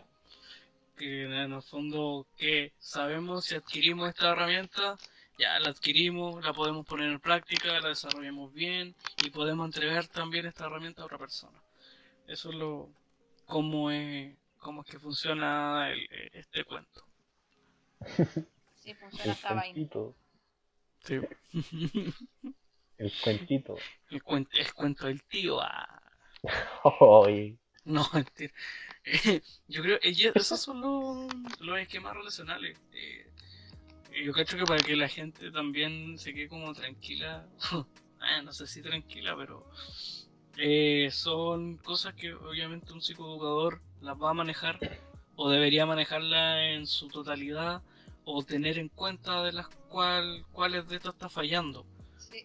[0.96, 4.98] Que en el fondo que sabemos si adquirimos esta herramienta,
[5.38, 10.46] ya la adquirimos, la podemos poner en práctica, la desarrollamos bien y podemos entregar también
[10.46, 11.59] esta herramienta a otra persona.
[12.26, 12.88] Eso es lo
[13.46, 15.92] cómo es, cómo es que funciona
[16.32, 17.04] este cuento.
[18.76, 19.62] Sí, funciona hasta
[21.02, 21.18] Sí.
[22.98, 23.76] El cuentito.
[24.10, 25.58] El, cuento, el cuento del tío.
[25.58, 26.02] Ah.
[27.84, 28.52] No, mentira.
[29.68, 32.78] yo creo que esos son los, los esquemas relacionales.
[32.92, 33.32] Eh,
[34.22, 38.66] yo creo que para que la gente también se quede como tranquila, eh, no sé
[38.66, 39.70] si tranquila, pero
[40.58, 44.78] eh, son cosas que obviamente un psicoeducador las va a manejar
[45.36, 47.82] o debería manejarla en su totalidad
[48.24, 51.86] o tener en cuenta de las cual, cuáles de estas está fallando.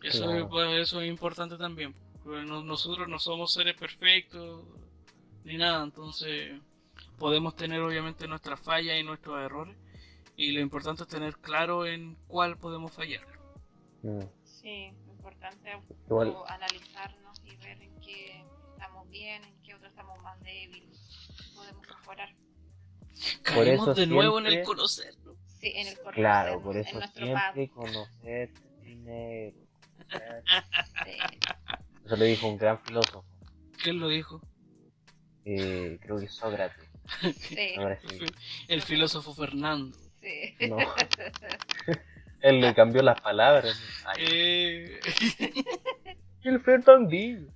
[0.01, 1.93] Eso, es, pues, eso es importante también.
[2.25, 4.65] nosotros no somos seres perfectos
[5.43, 6.59] ni nada, entonces
[7.19, 9.75] podemos tener obviamente nuestras fallas y nuestros errores
[10.35, 13.25] y lo importante es tener claro en cuál podemos fallar.
[14.43, 20.21] Sí, lo importante es analizarnos y ver en qué estamos bien, en qué otros estamos
[20.21, 20.94] más débiles,
[22.05, 22.29] mejorar.
[23.41, 25.37] Caemos de nuevo en el conocernos.
[25.59, 29.57] Sí, en el conocer, Claro, por eso siempre conocer primero.
[32.05, 33.25] Eso lo dijo un gran filósofo.
[33.81, 34.41] ¿Quién lo dijo?
[35.45, 36.83] Eh, creo que Sócrates.
[37.37, 37.75] Sí.
[38.67, 39.97] El filósofo Fernando.
[40.21, 40.55] Sí.
[40.69, 40.77] No.
[42.41, 43.79] Él le cambió las palabras.
[44.19, 44.99] Eh...
[46.43, 47.47] El Fernandillo.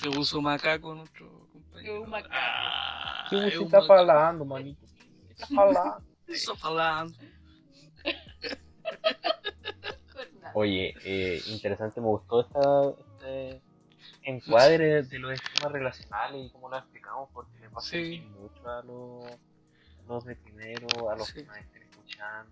[0.00, 2.02] Se puso macaco nuestro compañero.
[2.02, 2.34] Un macaco.
[2.34, 4.86] Ah, ¿Qué está hablando, manito?
[5.28, 6.02] Está hablando.
[6.26, 7.18] Está hablando.
[10.54, 12.60] Oye, eh, interesante, me gustó esta,
[12.98, 13.62] este
[14.22, 17.96] encuadre de los esquemas relacionales y cómo lo explicamos, porque le pasa
[18.40, 19.24] mucho a los,
[20.08, 22.50] los de primero, a los que nos estén escuchando.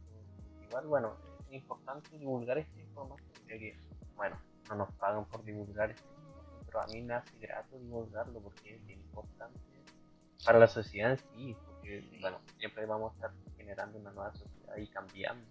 [0.68, 1.16] Igual, bueno,
[1.48, 3.74] es importante divulgar esta información, que,
[4.16, 6.17] bueno, no nos pagan por divulgar esta
[6.68, 9.60] pero a mí me hace grato divulgarlo porque es importante
[10.44, 14.76] para la sociedad en sí, porque, bueno, siempre vamos a estar generando una nueva sociedad
[14.76, 15.44] y cambiando,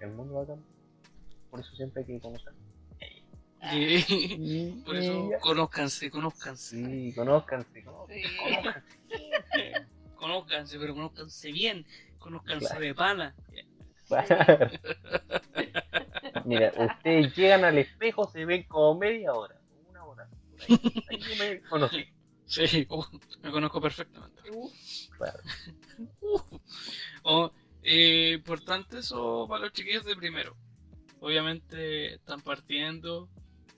[0.00, 0.76] el mundo va a cambiar
[1.56, 2.52] por eso siempre hay que conocer.
[3.62, 3.62] Sí.
[4.84, 6.76] Por eso, conózcanse, conózcanse.
[6.76, 7.82] Sí, conózcanse,
[10.14, 10.78] conózcanse.
[10.78, 11.86] pero conózcanse bien,
[12.18, 13.34] conózcanse de pana.
[16.44, 19.55] Mira, ustedes llegan al espejo, se ven como media hora,
[21.38, 22.04] me conocí.
[22.46, 23.04] Sí, uh,
[23.42, 24.42] me conozco perfectamente.
[25.16, 25.40] Claro.
[27.24, 27.48] Uh,
[27.82, 30.56] eh, importante eso para los chiquillos de primero
[31.20, 33.28] obviamente están partiendo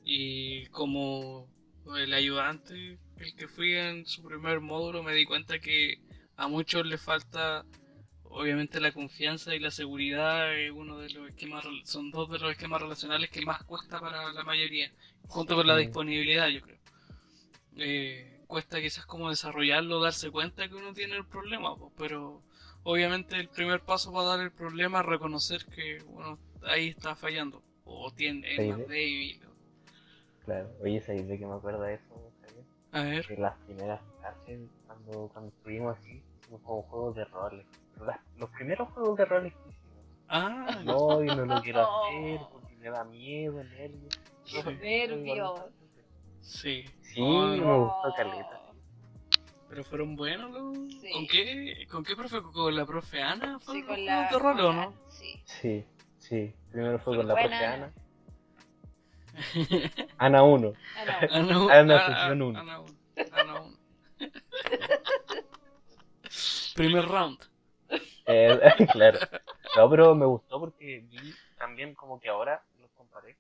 [0.05, 1.49] y como
[1.97, 6.01] el ayudante, el que fui en su primer módulo, me di cuenta que
[6.37, 7.65] a muchos les falta
[8.25, 12.53] obviamente la confianza y la seguridad es uno de los esquemas son dos de los
[12.53, 14.93] esquemas relacionales que más cuesta para la mayoría
[15.29, 16.79] junto con la disponibilidad yo creo
[17.77, 22.43] eh, cuesta quizás como desarrollarlo darse cuenta que uno tiene el problema pero
[22.83, 27.63] obviamente el primer paso para dar el problema es reconocer que uno ahí está fallando.
[27.85, 29.41] O tiene, es más débil.
[30.45, 32.33] Claro, oye, ¿sabes de que me acuerdo de eso?
[32.93, 33.27] A ver.
[33.27, 37.67] De las primeras clases, cuando, cuando estuvimos así, como juegos de roles.
[38.39, 40.05] los primeros juegos de roles que hicimos.
[40.29, 44.19] Ah, no, yo no lo quiero hacer porque me da miedo, nervios.
[44.81, 45.61] Nervios.
[46.41, 46.85] Sí.
[47.03, 48.61] Sí, me gustó Caleta.
[49.69, 50.79] Pero fueron buenos los.
[51.13, 51.87] ¿Con qué?
[51.91, 52.41] ¿Con qué profe?
[52.43, 53.59] ¿Con la profe Ana?
[53.59, 54.31] ¿Fue sí, con la.
[54.31, 54.95] de rol o no?
[55.11, 55.43] Sí.
[55.45, 55.85] Sí.
[56.19, 57.93] Sí, primero fue con la profe Ana.
[60.19, 60.73] Ana 1.
[61.31, 62.59] Ana, Ana, sesión 1.
[62.59, 62.95] Ana 1.
[63.33, 63.79] Ana 1.
[66.75, 67.39] Primer round.
[68.27, 68.59] Eh,
[68.93, 69.19] claro.
[69.77, 73.37] No, pero me gustó porque vi también como que ahora los comparé.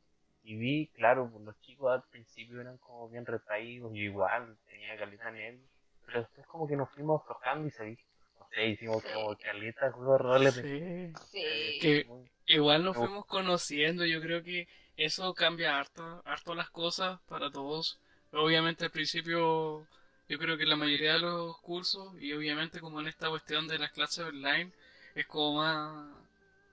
[0.48, 4.96] Y vi, claro, pues los chicos al principio eran como bien retraídos, yo igual, tenía
[4.96, 5.68] caleta nervios.
[6.06, 10.18] Pero después como que nos fuimos aflojando y se no sé, hicimos como caleta, juegos
[10.22, 10.54] roles.
[10.54, 11.12] Sí.
[11.30, 11.78] sí.
[11.82, 12.06] Que,
[12.46, 18.00] Igual nos fuimos conociendo, yo creo que eso cambia harto, harto las cosas para todos.
[18.32, 19.86] Obviamente al principio
[20.30, 23.78] yo creo que la mayoría de los cursos y obviamente como en esta cuestión de
[23.78, 24.72] las clases online
[25.14, 26.08] es como más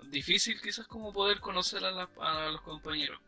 [0.10, 3.20] difícil quizás como poder conocer a, a los compañeros.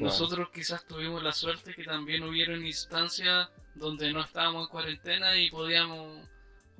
[0.00, 5.50] Nosotros quizás tuvimos la suerte que también hubieron instancias donde no estábamos en cuarentena y
[5.50, 6.28] podíamos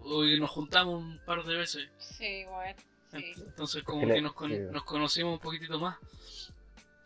[0.04, 1.88] y nos juntamos un par de veces.
[1.98, 2.76] Sí, bueno.
[3.12, 4.34] Entonces como que nos,
[4.72, 5.96] nos conocimos un poquitito más.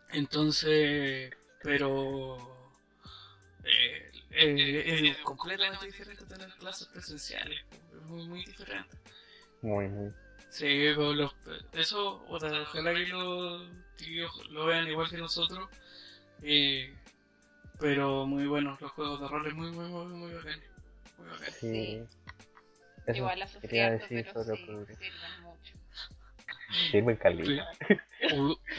[0.09, 1.31] Entonces,
[1.63, 2.37] pero
[3.63, 7.59] eh, eh, es completamente diferente tener clases presenciales.
[7.71, 8.97] Es muy, muy diferente.
[9.61, 10.11] Muy, muy.
[10.49, 10.85] Sí,
[11.73, 13.69] eso, ojalá que los
[14.49, 15.69] lo vean igual que nosotros.
[16.43, 16.93] Eh,
[17.79, 20.69] pero muy buenos los juegos de rol, muy, muy, muy, muy bacanes.
[21.17, 21.55] Muy bacanes.
[21.59, 22.03] Sí.
[23.13, 24.51] Igual la quería decir pero sí,
[24.99, 25.73] sirven mucho.
[26.91, 27.67] Sirven calidad.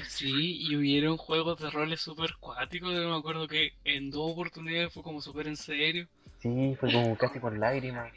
[0.05, 2.94] Sí, y hubieron juegos de roles super cuáticos.
[2.94, 6.09] Yo me acuerdo que en dos oportunidades fue como súper en serio.
[6.38, 8.12] Sí, fue como casi con lágrimas.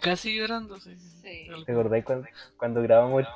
[0.00, 0.96] casi llorando, sí.
[1.22, 3.26] ¿Te acordáis cuando, cuando grabamos el?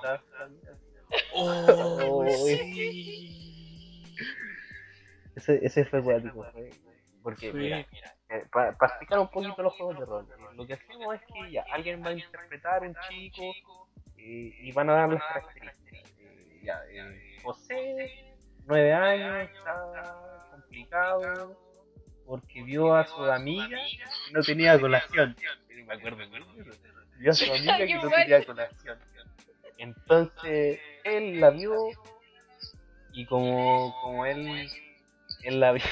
[1.35, 3.51] Oh, sí.
[5.37, 6.47] Ese, ese fue cuático.
[7.23, 11.15] Porque, mira, mira eh, para, explicar un poquito los juegos de rol, lo que hacemos
[11.17, 13.43] es que ya alguien va a interpretar un chico
[14.17, 16.11] eh, y van a dar las características.
[16.21, 16.81] Eh, ya,
[17.43, 21.59] José, nueve años, está complicado
[22.25, 25.35] porque vio a su amiga que no tenía colación.
[25.69, 26.19] Me acuerdo,
[27.19, 28.99] Vio a su amiga que no tenía colación.
[29.77, 31.75] Entonces, él la vio
[33.13, 34.71] y como, como él,
[35.43, 35.85] él la vio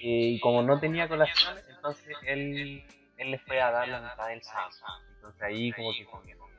[0.00, 2.84] y como no tenía colación, entonces él,
[3.16, 4.70] él le fue a dar la mitad del sábado.
[5.14, 6.06] Entonces ahí como que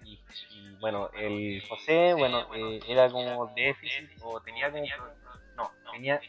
[0.03, 0.19] y,
[0.51, 4.85] y, bueno, el José, bueno, eh, era como déficit o tenía como...
[5.55, 6.19] No, tenía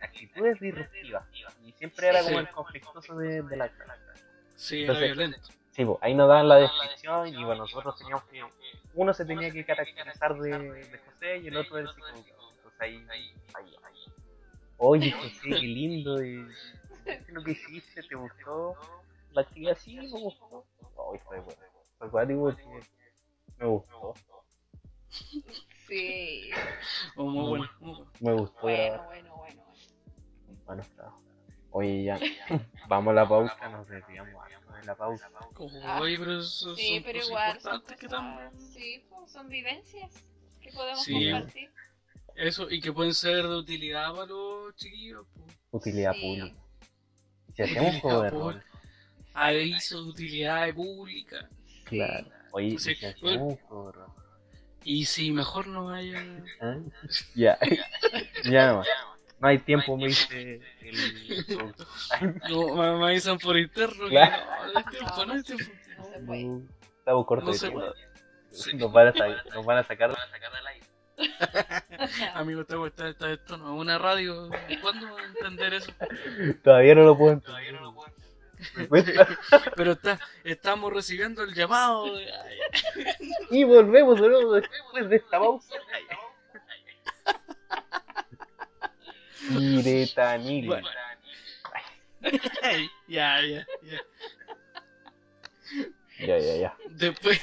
[0.00, 1.24] actitudes disruptivas
[1.64, 4.02] y siempre era como el conflictuoso de, de la clase.
[4.56, 5.38] Sí, era violento.
[5.70, 8.44] Sí, pues, ahí nos dan la descripción y bueno, nosotros teníamos que...
[8.94, 12.24] Uno se tenía que caracterizar de, de José y el otro del psicólogo.
[12.56, 13.74] Entonces ahí, ahí, ahí
[14.78, 16.24] Oye, José, qué lindo.
[16.24, 16.46] Y,
[17.04, 18.02] ¿Qué lo que hiciste?
[18.02, 18.76] ¿Te gustó?
[19.32, 20.64] La actividad sí me gustó.
[20.80, 21.60] Ay, fue bueno.
[21.98, 22.64] Fue que
[23.58, 24.14] me gustó.
[25.86, 26.50] Sí.
[27.16, 28.10] Oh, muy bueno, muy bueno.
[28.20, 28.60] Me gustó.
[28.62, 29.62] Bueno, bueno, bueno.
[30.66, 31.12] Bueno, está.
[31.70, 32.18] Oye, ya.
[32.88, 34.32] Vamos a la pausa, nos desviamos
[34.80, 35.28] de la pausa.
[36.00, 38.60] Oye, pero eso sí, pero igual son, que también...
[38.60, 40.24] sí, pues, son vivencias
[40.60, 41.30] que podemos sí.
[41.30, 41.70] compartir.
[42.36, 45.26] Eso, y que pueden ser de utilidad para los chiquillos.
[45.70, 46.56] Utilidad pública.
[47.54, 48.62] Si hacemos un juego de rol.
[49.34, 51.48] Aviso de utilidad pública.
[51.84, 52.26] Claro.
[52.52, 54.12] Oye, si hacemos un juego de rol.
[54.84, 56.22] Y si mejor no haya.
[56.60, 56.76] ¿Ah?
[57.34, 57.58] Ya.
[58.44, 58.88] ya nomás.
[59.40, 61.74] No hay tiempo, me dice el.
[62.48, 64.08] no, me, avisan por interno.
[64.08, 64.42] Claro.
[64.72, 65.64] No, hay tiempo, no hay tiempo.
[65.98, 66.60] No se puede.
[66.98, 67.94] Estamos cortos de tiempo.
[68.78, 70.83] Nos, van a sacar, nos van a sacar del aire.
[72.34, 74.50] Amigo, esto, esto, esto no es una radio.
[74.80, 75.92] ¿Cuándo va a entender eso?
[76.62, 77.64] Todavía no lo puedo entender.
[79.76, 82.06] Pero está, estamos recibiendo el llamado.
[83.50, 85.74] y volvemos de nuevo después de esta pausa.
[89.50, 90.66] Miretanil.
[90.66, 90.88] Bueno.
[93.08, 94.00] ya, ya, ya.
[96.20, 96.76] Ya, ya, ya.
[96.90, 97.40] Después,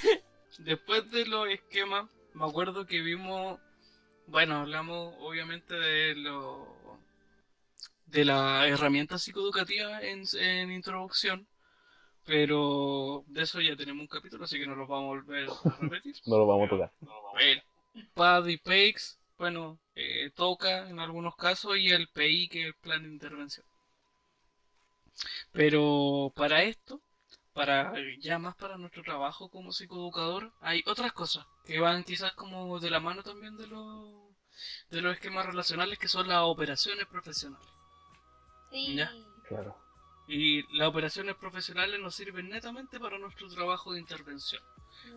[0.60, 3.60] después de los esquemas me acuerdo que vimos,
[4.28, 6.82] bueno, hablamos obviamente de lo
[8.06, 11.48] de la herramienta psicoeducativa en, en introducción,
[12.26, 15.78] pero de eso ya tenemos un capítulo, así que no lo vamos a volver a
[15.80, 16.15] repetir.
[16.26, 16.91] no lo vamos a tocar.
[18.13, 22.76] PAD y PACE, bueno, eh, toca en algunos casos, y el PI, que es el
[22.76, 23.65] plan de intervención.
[25.52, 27.02] Pero para esto
[27.54, 32.80] para ya más para nuestro trabajo como psicoeducador, hay otras cosas que van quizás como
[32.80, 34.32] de la mano también de los
[34.90, 37.68] de los esquemas relacionales que son las operaciones profesionales.
[38.69, 39.00] Sí.
[39.48, 39.78] Claro.
[40.28, 44.63] Y las operaciones profesionales nos sirven netamente para nuestro trabajo de intervención.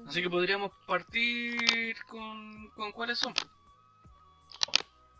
[0.08, 3.34] Así que podríamos partir con, con cuáles son.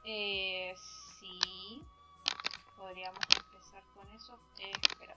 [0.04, 0.74] Eh,
[1.18, 1.82] sí,
[2.76, 4.38] podríamos empezar con eso.
[4.58, 5.16] Eh, espera.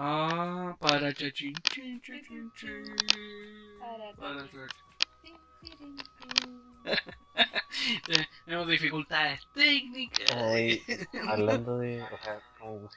[0.00, 3.80] Ah, para chachín, chin, chin, chin, chin.
[3.80, 4.14] Para
[8.46, 10.30] Tenemos dificultades técnicas.
[10.30, 10.84] Ay,
[11.26, 12.88] hablando de, o sea, como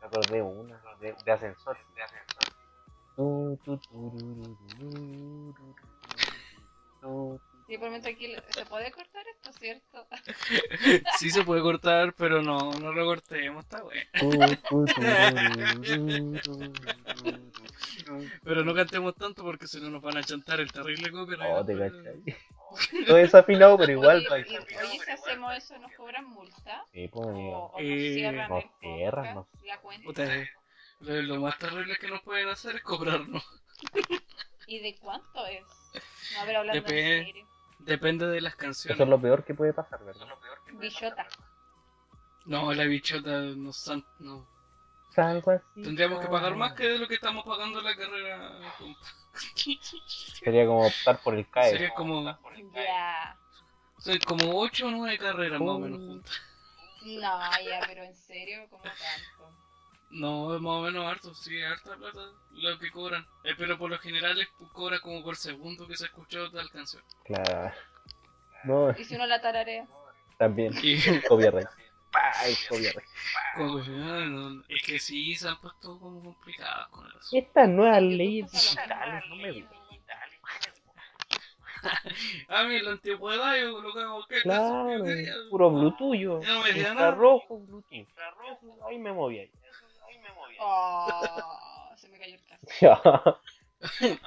[0.00, 2.44] me acordé una, de, de ascensor, de ascensor.
[7.68, 10.06] Y por momento aquí se puede cortar esto, ¿cierto?
[11.18, 14.00] sí se puede cortar, pero no, no lo cortemos, está bueno.
[18.42, 21.52] pero no cantemos tanto porque si no nos van a chantar el terrible copyright.
[21.52, 21.74] Oh, te
[23.06, 24.26] Todo desafinado, pero igual.
[24.30, 26.86] Oye, oye, si hacemos eso, ¿nos cobran multa?
[26.90, 27.26] Sí, pues.
[27.26, 29.46] O, o nos cierran, nos cierran no.
[29.64, 30.08] la cuenta.
[30.08, 30.48] Ustedes,
[31.00, 33.44] lo, lo, más terrible que nos pueden hacer es cobrarnos.
[34.66, 35.66] ¿Y de cuánto es?
[36.34, 37.57] No, a ver, hablando Dep en serio.
[37.78, 38.96] Depende de las canciones.
[38.96, 40.26] Eso es lo peor que puede pasar, ¿verdad?
[40.74, 41.26] Bichota.
[42.46, 43.72] No, la bichota no,
[44.18, 44.46] no.
[45.16, 45.64] Algo así.
[45.82, 48.60] Tendríamos que pagar más que de lo que estamos pagando la carrera.
[50.44, 51.70] Sería como optar por el CAE.
[51.70, 52.24] Sería como.
[52.72, 53.36] Ya.
[53.98, 56.40] Soy como 8 o 9 carreras más o menos juntas.
[57.04, 59.56] No, ya, pero en serio, ¿cómo tanto?
[60.10, 62.20] No, es más o menos harto, sí, harta plata
[62.52, 63.26] lo que cobran.
[63.44, 67.02] Eh, pero por lo general les cobra como por segundo que se escuchó tal canción.
[67.24, 67.72] Claro.
[68.64, 68.90] No.
[68.98, 69.86] ¿Y si uno la tararea?
[70.38, 70.74] También.
[70.82, 70.98] Y...
[71.28, 71.68] Copyright.
[74.68, 77.36] es que sí, se han puesto como complicadas con eso.
[77.36, 79.78] Estas nuevas leyes digitales no me gustan.
[82.48, 85.04] a mí la antigüedad yo lo que hago que Claro,
[85.50, 86.40] puro Bluetooth yo.
[86.44, 87.92] No me Infrarrojo, Bluetooth.
[87.92, 89.50] Infrarrojo, ahí me moví ahí.
[90.60, 93.40] Oh, se me cayó el caso.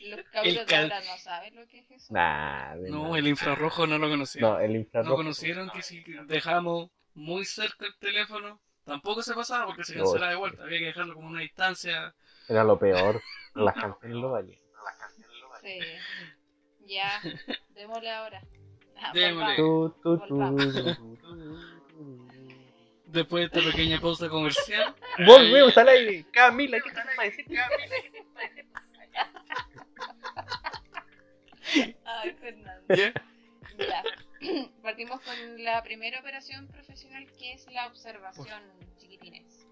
[0.00, 2.12] Los cabros de ahora no saben lo que es eso.
[2.12, 4.52] Nah, no, el infrarrojo no lo conocieron.
[4.52, 5.10] No, el infrarrojo.
[5.10, 10.30] No conocieron que si dejamos muy cerca el teléfono, tampoco se pasaba porque se cancelaba
[10.30, 10.62] de vuelta.
[10.62, 12.14] Había que dejarlo como una distancia.
[12.48, 13.20] Era lo peor.
[13.54, 14.60] Las canciones lo valían.
[15.60, 15.80] Sí.
[16.86, 17.20] Ya,
[17.74, 18.42] démosle ahora.
[18.96, 19.56] Ah, démosle.
[23.08, 24.94] Después de esta pequeña pausa comercial.
[25.26, 26.26] Volvemos al aire.
[26.30, 27.00] Camila, ¿qué te.
[32.04, 32.94] Ay, Fernando.
[32.94, 33.12] Ya.
[34.82, 38.62] Partimos con la primera operación profesional que es la observación,
[38.98, 39.66] chiquitines.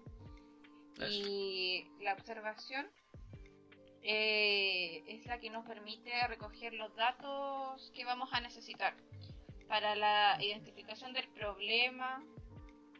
[1.09, 2.87] Y la observación
[4.01, 8.95] eh, es la que nos permite recoger los datos que vamos a necesitar
[9.67, 12.23] para la identificación del problema.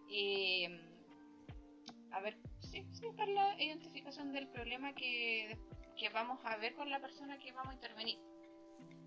[0.10, 0.82] Eh,
[2.12, 5.58] a ver, sí, sí, para la identificación del problema que,
[5.98, 8.18] que vamos a ver con la persona que vamos a intervenir.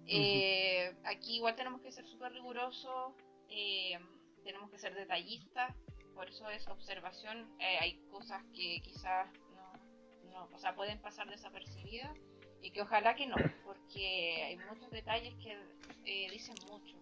[0.07, 3.15] Eh, aquí igual tenemos que ser súper rigurosos,
[3.49, 3.99] eh,
[4.43, 5.75] tenemos que ser detallistas,
[6.15, 7.49] por eso es observación.
[7.61, 9.73] Eh, hay cosas que quizás no,
[10.33, 12.19] no, o sea, pueden pasar desapercibidas
[12.61, 16.97] y que ojalá que no, porque hay muchos detalles que dicen mucho.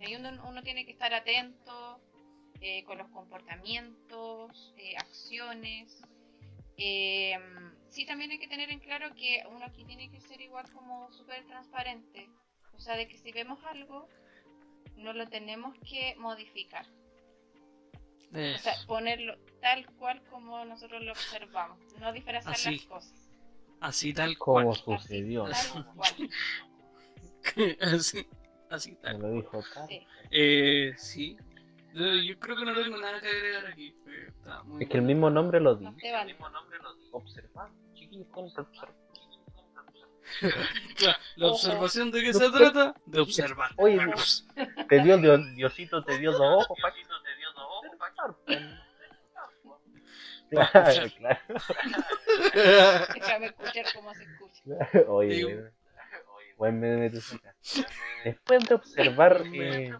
[0.00, 2.00] Ahí uno, uno, tiene que estar atento
[2.86, 6.02] con los comportamientos, acciones.
[6.76, 11.12] sí, también hay que tener en claro que uno aquí tiene que ser igual como
[11.12, 12.28] súper transparente
[12.76, 14.08] o sea, de que si vemos algo,
[14.96, 16.86] no lo tenemos que modificar.
[18.32, 23.30] O sea, ponerlo tal cual como nosotros lo observamos, no disfrazar las cosas.
[23.80, 24.64] Así tal cual.
[24.64, 25.46] Como sucedió.
[27.80, 28.26] Así,
[28.70, 29.18] así, tal.
[29.18, 30.06] Me lo dijo Sí.
[30.30, 31.36] Eh, sí.
[31.94, 33.94] Yo creo que no tengo nada que agregar aquí.
[34.80, 35.92] es que el mismo nombre lo dice.
[35.92, 36.36] No vale.
[37.12, 37.70] Observar.
[37.94, 38.92] Chiquillos, con observar.
[41.36, 42.94] la observación de qué se trata?
[43.06, 43.70] De observar.
[43.76, 44.00] Oye,
[44.88, 48.36] te dio Diosito, te dio dos ojos, Paquito, te dio dos ojos,
[50.50, 51.40] Claro, claro.
[53.14, 54.62] Déjame escuchar cómo se escucha.
[55.08, 55.72] Oye,
[56.56, 57.20] buen meme de
[58.24, 59.92] Después de observar, eh,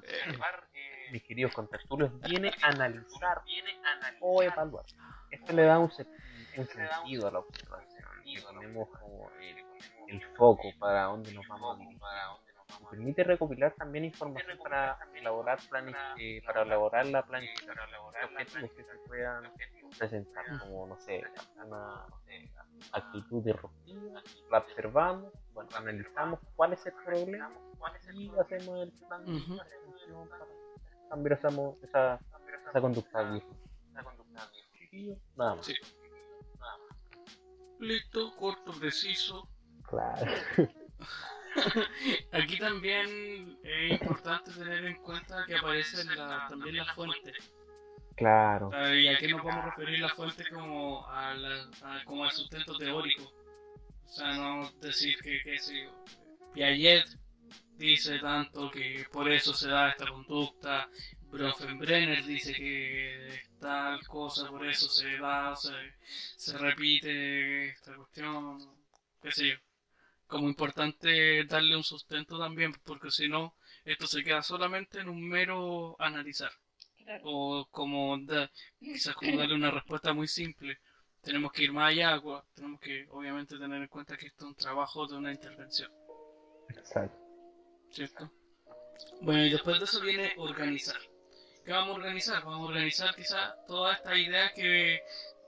[1.10, 3.42] mis queridos contertulios, viene a analizar
[4.20, 4.84] o evaluar.
[5.30, 5.90] Esto le da un,
[6.56, 8.04] un sentido a la observación.
[8.24, 9.30] Que tenemos como
[10.08, 12.00] el foco para dónde nos vamos a dirigir.
[12.90, 17.76] permite recopilar también información para elaborar planes, eh, para elaborar la planificación
[18.24, 19.52] objetivos que se puedan
[19.98, 21.22] presentar, como no sé,
[21.64, 22.06] una
[22.92, 27.52] actitud disruptiva, la observamos, bueno, analizamos cuál es el problema
[28.12, 30.46] y hacemos el plan de solución para
[31.08, 31.48] cambiar esa,
[31.82, 32.20] esa,
[32.70, 33.22] esa conducta
[35.36, 35.72] Nada más.
[37.80, 39.48] Listo, corto, preciso,
[39.82, 40.32] Claro.
[42.32, 47.32] Aquí también es importante tener en cuenta que aparece la, también la fuente.
[48.16, 48.70] Claro.
[48.94, 51.34] Y aquí nos podemos referir la fuente como, a
[52.04, 53.32] como al sustento teórico.
[54.04, 55.84] O sea, no decir que, que si
[56.52, 57.06] Piaget
[57.76, 60.88] dice tanto que por eso se da esta conducta,
[61.30, 65.72] Bronfenbrenner dice que tal cosa, por eso se da, se,
[66.36, 68.58] se repite esta cuestión,
[69.20, 69.56] qué sé yo.
[70.26, 75.28] como importante darle un sustento también, porque si no, esto se queda solamente en un
[75.28, 76.52] mero analizar.
[77.22, 78.18] O como
[78.80, 80.78] quizás como darle una respuesta muy simple.
[81.20, 82.20] Tenemos que ir más allá,
[82.54, 85.90] tenemos que obviamente tener en cuenta que esto es un trabajo de una intervención.
[86.70, 87.23] Exacto.
[87.94, 88.28] ¿Cierto?
[89.20, 90.96] Bueno, y después de eso viene organizar.
[91.64, 92.44] ¿Qué vamos a organizar?
[92.44, 95.00] Vamos a organizar quizás todas estas ideas que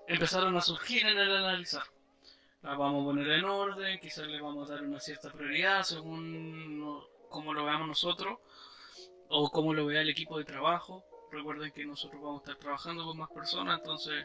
[0.06, 1.82] empezaron a surgir en el analizar.
[2.62, 7.02] Las vamos a poner en orden, quizás le vamos a dar una cierta prioridad según
[7.28, 8.38] cómo lo veamos nosotros
[9.28, 11.04] o cómo lo vea el equipo de trabajo.
[11.32, 14.24] Recuerden que nosotros vamos a estar trabajando con más personas, entonces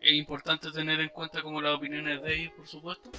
[0.00, 3.12] es importante tener en cuenta como las opiniones de ellos, por supuesto.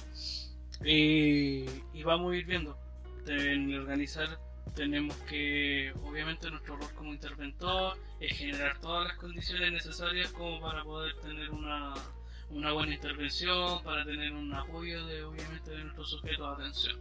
[0.82, 2.83] y vamos a ir viendo.
[3.26, 4.38] En organizar
[4.74, 10.82] tenemos que, obviamente, nuestro rol como interventor es generar todas las condiciones necesarias como para
[10.82, 11.94] poder tener una,
[12.50, 17.00] una buena intervención, para tener un apoyo de, obviamente, de nuestros sujetos de atención.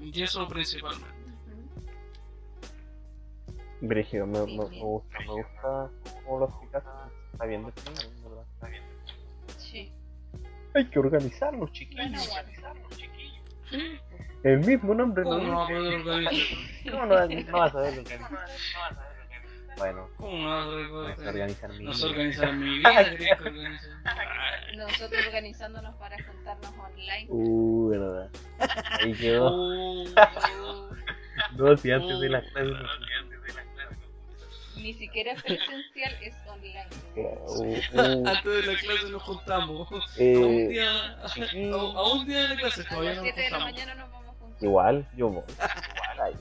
[0.00, 1.24] Y eso principalmente.
[3.80, 5.90] Brígido, me, me, gusta, me gusta
[6.24, 6.84] cómo lo explicas.
[7.32, 8.44] Está bien definido, ¿verdad?
[8.54, 8.82] Está bien.
[9.58, 9.92] Sí.
[10.74, 12.10] Hay que organizarlos, chiquillos.
[12.10, 13.44] Bueno, organizarlos, chiquillos.
[13.70, 13.98] Sí.
[14.44, 15.38] El mismo nombre no.
[15.38, 18.30] No, no, no, no vas a ver organizar.
[19.76, 21.90] Bueno, ¿cómo no vas a ver organizar mi vida?
[21.90, 23.16] No organizar mi vida,
[24.76, 27.26] Nosotros organizándonos para juntarnos online.
[27.28, 28.30] Uh, verdad.
[29.00, 29.50] Ahí quedó.
[29.50, 30.04] Uh,
[31.56, 32.78] no, si antes de la clase no
[34.84, 36.86] ni siquiera es presencial, es online.
[37.16, 38.28] Uh, uh.
[38.28, 39.88] Antes de la clase nos juntamos.
[40.18, 43.50] Eh, a, un día, a, un día de la clase todavía a las 7 de
[43.50, 44.23] la mañana nos vamos
[44.64, 45.44] Igual, yo voy.
[45.50, 46.34] Igual, ahí.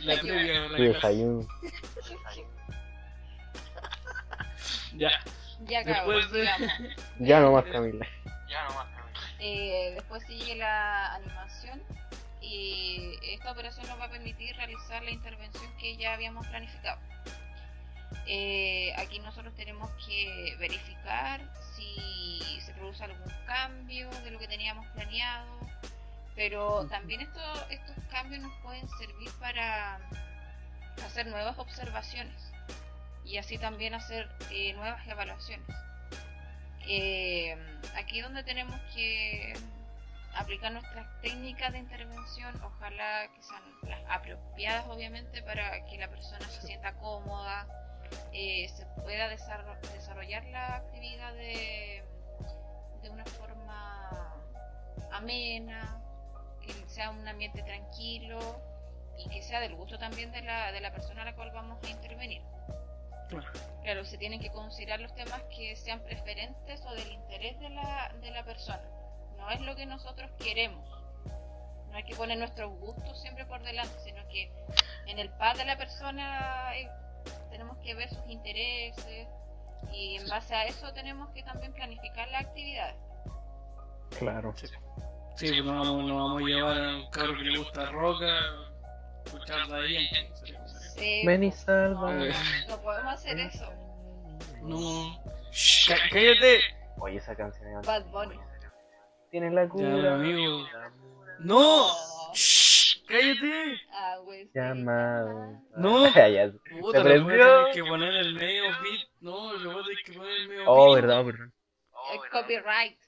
[0.00, 1.46] La previa, la desayuno.
[4.94, 5.10] Ya.
[5.66, 6.48] Ya, después de...
[7.18, 8.06] ya no más Camila.
[8.48, 9.20] Ya no más Camila.
[9.40, 11.82] Eh, después sigue la animación
[12.40, 16.98] y esta operación nos va a permitir realizar la intervención que ya habíamos planificado.
[18.26, 21.40] Eh, aquí nosotros tenemos que verificar
[21.74, 25.55] si se produce algún cambio de lo que teníamos planeado,
[26.36, 29.98] pero también esto, estos cambios nos pueden servir para
[31.04, 32.52] hacer nuevas observaciones
[33.24, 35.66] y así también hacer eh, nuevas evaluaciones.
[36.88, 37.56] Eh,
[37.96, 39.54] aquí donde tenemos que
[40.34, 46.46] aplicar nuestras técnicas de intervención, ojalá que sean las apropiadas obviamente para que la persona
[46.48, 47.66] se sienta cómoda,
[48.32, 52.04] eh, se pueda desarrollar la actividad de,
[53.02, 54.36] de una forma
[55.10, 56.05] amena,
[56.66, 58.38] que sea un ambiente tranquilo
[59.18, 61.82] y que sea del gusto también de la, de la persona a la cual vamos
[61.82, 62.42] a intervenir.
[63.82, 64.04] Claro.
[64.04, 68.30] se tienen que considerar los temas que sean preferentes o del interés de la, de
[68.30, 68.82] la persona.
[69.36, 70.86] No es lo que nosotros queremos.
[71.90, 74.52] No hay que poner nuestros gustos siempre por delante, sino que
[75.06, 76.88] en el paz de la persona eh,
[77.50, 79.28] tenemos que ver sus intereses
[79.92, 82.94] y en base a eso tenemos que también planificar la actividad.
[84.18, 84.54] Claro.
[84.56, 84.66] Sí,
[85.38, 88.26] pues no, vamos, no vamos a llevar a un carro que le gusta roca,
[89.26, 90.06] escucharla bien.
[90.96, 91.22] Sí.
[91.26, 92.14] Ven y salva.
[92.68, 93.70] No podemos hacer eso.
[94.62, 95.22] No.
[96.10, 96.60] cállate.
[96.98, 98.38] Oye, esa canción es Bad Bunny.
[99.30, 99.94] Tiene la cura.
[100.02, 100.64] Ya, amigo.
[101.40, 101.88] No.
[102.32, 103.76] Shh, cállate.
[103.92, 104.50] Ah, güey.
[104.54, 105.60] Llamado.
[105.76, 106.06] No.
[106.14, 109.08] ya, Puta, le voy a tener que poner el medio beat.
[109.20, 111.04] No, le voy a tener que poner el medio oh, beat.
[111.04, 111.46] Verdad, verdad.
[112.14, 112.98] El copyright.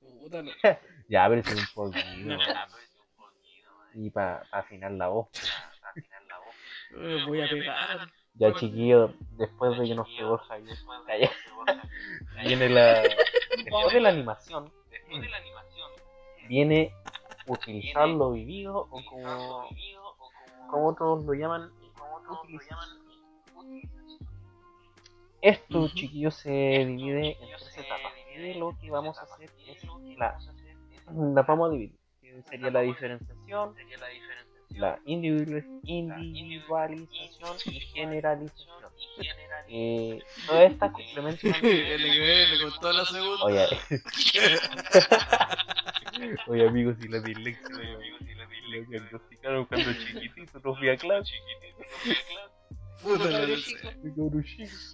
[0.00, 0.50] Puta, no.
[1.08, 2.36] ya, pero es un poquito.
[3.94, 5.28] y para pa afinar la voz.
[6.92, 8.08] Me voy a pegar.
[8.34, 10.76] Ya, chiquillo, después de que nos pegó Javier,
[12.44, 13.02] viene la.
[13.02, 14.72] Después de la animación,
[16.48, 16.92] viene
[17.46, 19.68] utilizar lo vivido o como,
[20.68, 21.70] como otros lo llaman,
[25.40, 28.12] Esto, chiquillos, se divide en tres etapas.
[28.36, 29.84] Y lo que vamos a hacer es
[30.16, 30.36] la,
[31.12, 31.98] la vamos a dividir.
[32.48, 33.74] Sería la diferenciación,
[34.70, 38.74] la individualización y generalización.
[39.68, 41.52] Eh, todas estas complementan.
[41.62, 43.44] le contó la segunda.
[43.44, 43.66] Oye,
[46.46, 50.88] Oye amigos, y la dislexia, oye amigos, y la dislexia, diagnosticaron cuando chiquitito, no fui
[50.88, 51.32] a clase.
[53.02, 53.90] Puta la de chico.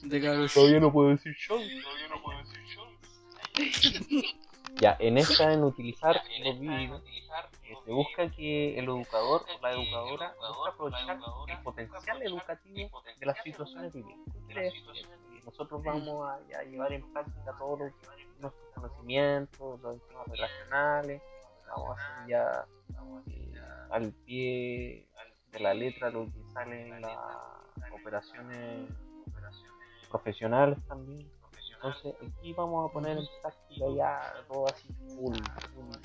[0.04, 1.58] De cabro Todavía no puedo decir show.
[1.58, 2.86] Todavía no puedo decir show.
[4.76, 7.02] Ya, en esta, en utilizar los vídeos,
[7.64, 11.18] eh, se busca que el educador o la educadora busca aprovechar
[11.48, 14.74] el potencial educativo de las situaciones vividas.
[15.44, 17.92] Nosotros vamos a, llevar en práctica todos
[18.40, 21.22] nuestros conocimientos, los temas relacionales,
[21.68, 22.66] vamos a hacer ya
[23.26, 23.54] eh,
[23.90, 25.06] al pie
[25.52, 27.18] de la letra lo que sale en las
[27.92, 28.90] operaciones
[30.10, 31.39] profesionales también.
[31.82, 35.34] Entonces aquí vamos a poner en práctica ya todo así full,
[35.72, 35.96] full,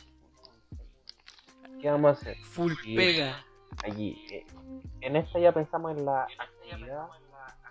[1.81, 2.37] ¿Qué vamos a hacer?
[2.37, 3.43] Full pega.
[3.83, 4.25] Allí.
[4.31, 4.45] Eh,
[5.01, 7.07] en esta ya pensamos en la actividad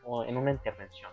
[0.05, 1.11] o en una intervención.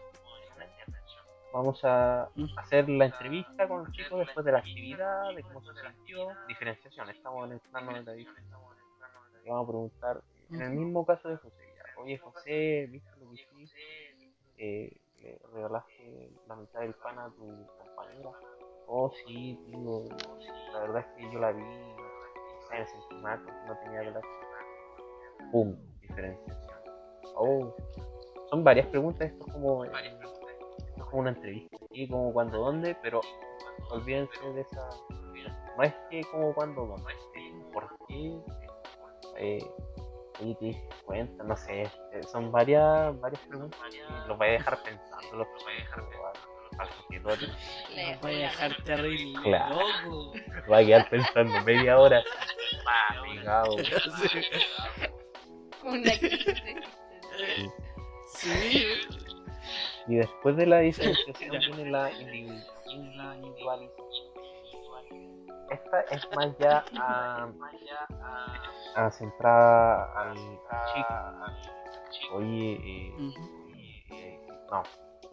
[1.54, 5.72] Vamos a hacer la entrevista con los chicos después de la actividad, de cómo se
[5.82, 7.10] sintió, diferenciación.
[7.10, 8.62] Estamos en el plano de la diferenciación.
[9.46, 13.80] Vamos a preguntar, en el mismo caso de José, oye José, ¿viste lo que hiciste?
[14.58, 18.32] Eh, le regalaste la mitad del pan a tu compañera.
[18.88, 20.06] Oh, sí, digo,
[20.74, 24.20] la verdad es que yo la vi, me sentí mal porque no tenía que
[25.52, 25.76] ¡Pum!
[26.02, 26.78] Diferenciación.
[27.36, 27.74] Oh,
[28.50, 29.98] son varias preguntas, esto es como, esto
[30.98, 33.22] es como una entrevista, y como cuando, dónde, pero
[33.92, 34.90] olvídense de esa.
[35.78, 38.38] No es que como cuando, dónde, es por qué.
[39.38, 39.72] Eh,
[41.06, 45.48] cuenta, no sé, eh, son varias, varias preguntas y los voy a dejar pensando, los
[45.48, 46.34] voy a dejar al.
[47.24, 49.76] Los voy a dejar terrible claro.
[49.76, 50.34] loco.
[50.68, 52.24] Voy a quedar pensando media hora.
[53.36, 53.76] Pegado.
[55.84, 56.12] Una
[58.34, 58.86] Sí.
[60.08, 64.31] Y después de la diferenciación viene la individualización
[65.72, 67.50] esta es más ya a,
[68.96, 72.36] a centrar al, chico.
[72.36, 73.14] Oye, eh,
[74.12, 74.84] eh, no.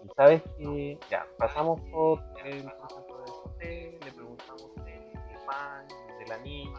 [0.04, 5.12] Y sabes que ya pasamos por el proceso de José, le preguntamos del
[5.44, 6.78] pan, de la niña,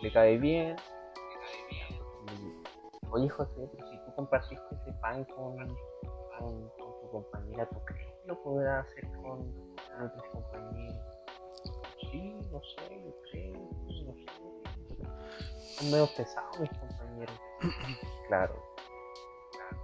[0.00, 0.76] le cae bien.
[3.10, 5.56] Oye José, pero si tú compartiste ese pan con,
[6.38, 11.13] con, tu compañera, ¿tú crees que lo podrás hacer con, con otros compañeros?
[12.14, 14.26] Sí, no sé, yo creo, no sé.
[15.76, 17.40] Son medio pesados mis compañeros.
[18.28, 18.62] claro.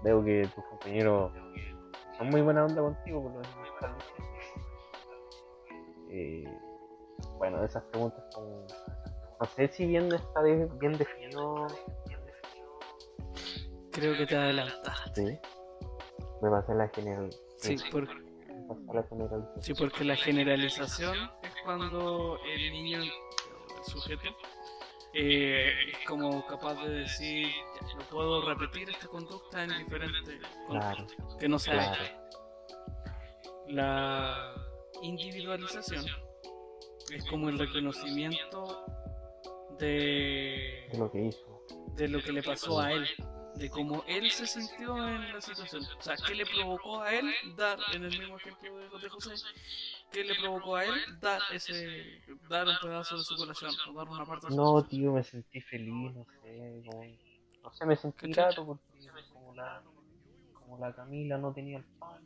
[0.05, 1.33] Veo que tus compañeros
[2.17, 3.55] son muy buena onda contigo, por lo menos
[6.11, 6.45] eh,
[7.39, 8.67] Bueno, esas preguntas son.
[9.41, 11.67] No sé si bien está bien definido.
[13.91, 15.27] Creo que te adelantaste.
[15.27, 15.39] Sí.
[16.43, 17.31] Me pasé la general.
[17.57, 18.30] Sí, porque...
[19.61, 21.17] Sí, porque la generalización
[21.65, 24.29] cuando el niño, el sujeto,
[25.13, 27.49] eh, es como capaz de decir,
[27.97, 31.97] no puedo repetir esta conducta en diferentes contextos, que no sea
[33.69, 34.55] La
[35.03, 36.05] individualización
[37.13, 38.85] es como el reconocimiento
[39.79, 41.65] de, de lo que hizo,
[41.95, 43.09] de lo que le pasó a él
[43.61, 45.83] de cómo él se sintió en la situación.
[45.99, 49.35] O sea, ¿qué le provocó a él dar, en el mismo ejemplo de, José,
[50.11, 54.09] qué le provocó a él dar ese dar un pedazo de su corazón o dar
[54.09, 56.83] una parte de su No, tío, me sentí feliz, no sé,
[57.63, 58.83] no sé, me sentí grato porque
[59.31, 59.83] como la,
[60.55, 62.19] como la Camila no tenía el pan,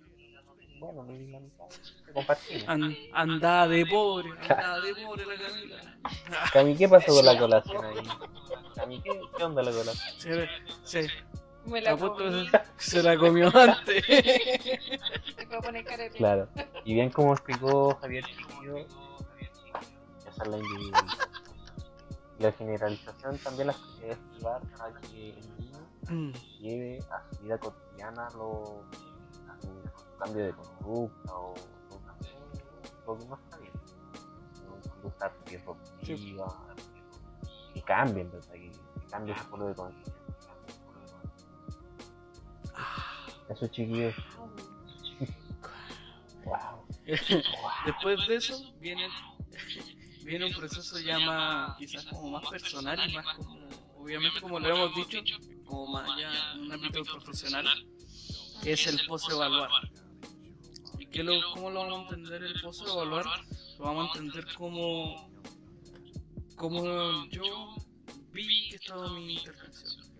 [0.78, 1.66] bueno, le di la mitad,
[2.12, 2.68] compartimos.
[2.68, 5.98] And, andaba de pobre, andaba de pobre la Camila.
[6.52, 8.08] Cami, ¿qué pasó con la colación ahí?
[8.74, 10.48] Cami, ¿qué, qué onda la colación?
[10.84, 11.08] Sí, sí.
[11.66, 11.96] Me la
[12.76, 14.04] se la comió antes.
[16.16, 16.48] claro.
[16.84, 21.30] Y bien como explicó Javier Chiquillo, esa es la individualización.
[22.38, 25.78] La generalización también la debe llevar a que el niño
[26.10, 26.32] mm.
[26.60, 28.84] lleve a su vida cotidiana lo,
[30.18, 31.54] cambio de conducta o
[33.06, 33.72] lo que no está bien.
[34.90, 36.16] Conducta disruptiva, que
[37.84, 38.52] cambien, ¿verdad?
[38.52, 38.72] Que,
[39.10, 40.14] cambie ese polo de conciencia.
[43.48, 44.14] Esos chiquillos.
[46.44, 46.84] wow.
[47.84, 49.08] Después de eso viene,
[50.24, 53.68] viene un proceso ya más, quizás como más personal y más como,
[53.98, 55.18] obviamente como lo hemos dicho,
[55.66, 57.66] como más ya en un ámbito profesional,
[58.62, 59.70] que es el post-evaluar.
[60.98, 63.26] ¿Y qué lo, cómo lo vamos a entender el post-evaluar?
[63.78, 65.30] Lo vamos a entender como,
[66.56, 67.74] como yo
[68.32, 70.14] vi que estaba mi intervención.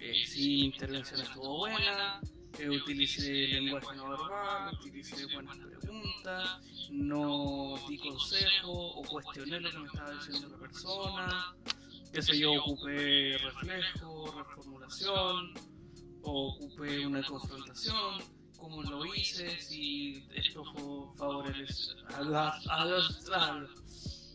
[0.00, 2.20] Eh, si mi intervención estuvo buena,
[2.58, 6.60] eh, utilicé lenguaje no verbal, utilicé buenas preguntas,
[6.90, 11.56] no di consejo o cuestioné lo que me estaba diciendo la persona,
[12.12, 15.54] qué sé yo, ocupé reflejo, reformulación,
[16.22, 18.22] o ocupé una confrontación,
[18.56, 20.64] cómo lo hice, si esto
[21.16, 22.66] favorece a las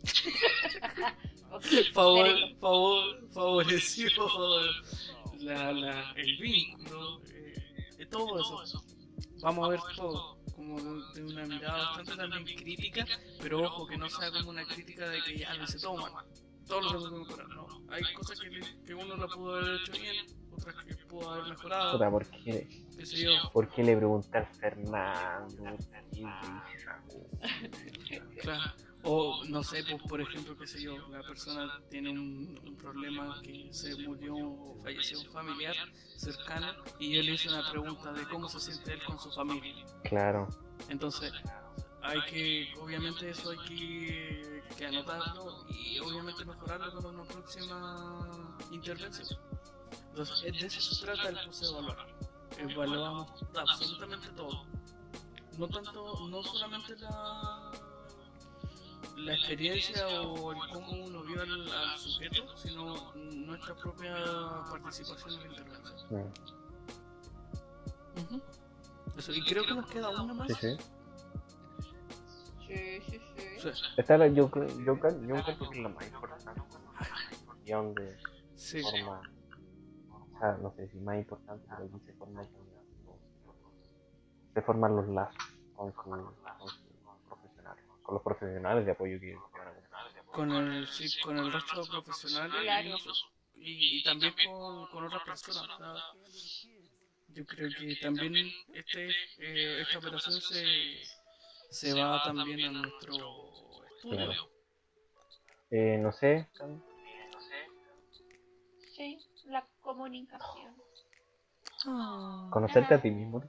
[1.93, 2.27] favor,
[2.59, 4.09] favor, favoreció
[5.39, 7.21] la, la, el vínculo,
[8.09, 8.83] todo eso.
[9.41, 10.79] Vamos a ver todo como
[11.13, 13.05] de, una mirada bastante también crítica,
[13.41, 16.23] pero ojo que no sea como una crítica de que ya no se toma
[16.67, 17.67] todo lo tengo que mejorar, no.
[17.89, 18.49] Hay cosas que,
[18.85, 22.11] que uno la pudo haber hecho bien, otras que pudo haber mejorado.
[22.11, 22.85] ¿por qué,
[23.51, 25.77] ¿Por qué le pregunté a Fernando?
[28.41, 28.73] claro.
[29.05, 33.41] O no sé, pues, por ejemplo, qué sé yo, la persona tiene un, un, problema
[33.41, 35.75] que se murió o falleció un familiar
[36.15, 36.67] cercano
[36.99, 39.85] y él le hizo una pregunta de cómo se siente él con su familia.
[40.03, 40.47] Claro.
[40.87, 41.33] Entonces,
[42.01, 49.39] hay que, obviamente eso hay que, que anotarlo y obviamente mejorarlo con una próxima intervención.
[50.09, 52.07] Entonces, de eso se trata el proceso de evaluar.
[52.57, 54.65] Evaluamos absolutamente todo.
[55.57, 57.71] No tanto, no solamente la
[59.17, 64.15] la experiencia o el cómo uno vio al, sujeto, sino nuestra propia
[64.69, 66.33] participación en la intervención.
[69.17, 70.47] Eso, y creo que nos queda una más.
[70.47, 70.77] Sí, sí.
[72.67, 73.21] Sí, sí,
[73.59, 73.69] sí.
[73.97, 76.61] Esta era, yo, yo, yo, creo que es la más importante.
[77.65, 78.17] Guión de
[78.55, 78.81] sí.
[78.81, 79.21] forma.
[80.09, 82.41] O sea, no sé si más importante, pero dice forma
[84.53, 85.37] de formar los lazos
[85.75, 86.82] con su, con su
[88.03, 91.77] con los profesionales de apoyo que, van a con el sí, con el resto de
[91.77, 93.03] los profesionales
[93.55, 96.03] y, y, también con, con otras personas
[97.29, 98.35] yo creo que también
[98.73, 100.65] este eh, esta operación se,
[101.69, 103.15] se va también a nuestro
[103.95, 104.49] estudio.
[105.71, 106.47] Eh, no sé
[108.95, 110.73] sí la comunicación.
[112.49, 113.43] Conocerte a ti mismo.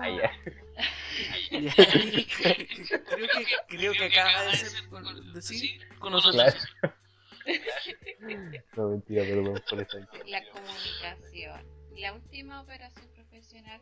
[0.00, 0.30] Ah, ya.
[1.50, 4.70] creo, que, creo que acaba de ser,
[5.32, 6.58] decir conocerte.
[6.80, 6.94] Claro.
[8.76, 9.98] no, mentira, perdón por eso.
[10.26, 11.78] La comunicación.
[11.96, 13.80] La última operación profesional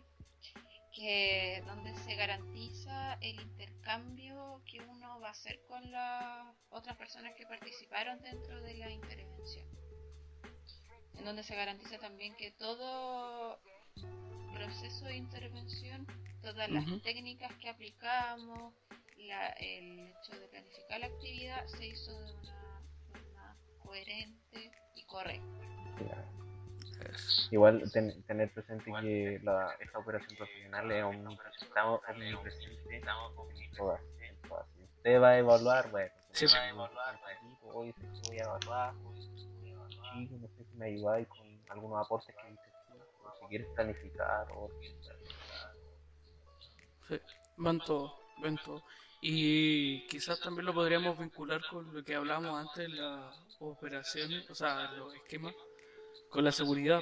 [0.94, 7.34] que donde se garantiza el intercambio que uno va a hacer con las otras personas
[7.34, 9.66] que participaron dentro de la intervención.
[11.18, 13.60] En donde se garantiza también que todo
[14.56, 16.06] proceso de intervención,
[16.42, 18.74] todas las técnicas que aplicamos,
[19.58, 22.76] el hecho de planificar la actividad se hizo de una
[23.10, 25.66] forma coherente y correcta.
[27.50, 33.00] Igual tener presente que la, esta operación profesional es un estamos omnipresente
[33.76, 34.00] todas,
[34.48, 34.66] todas.
[34.76, 36.46] Si usted va a evaluar, bueno, sí.
[36.46, 37.20] va a evaluar,
[37.72, 37.94] hoy
[38.28, 42.75] voy a evaluar, no sé si me ayudáis con algunos aportes que
[43.46, 44.70] quieres planificar o
[47.08, 47.20] Sí,
[47.56, 48.82] van todo, ven todo.
[49.20, 54.90] Y quizás también lo podríamos vincular con lo que hablamos antes, las operaciones, o sea,
[54.92, 55.54] los esquemas,
[56.28, 57.00] con la seguridad.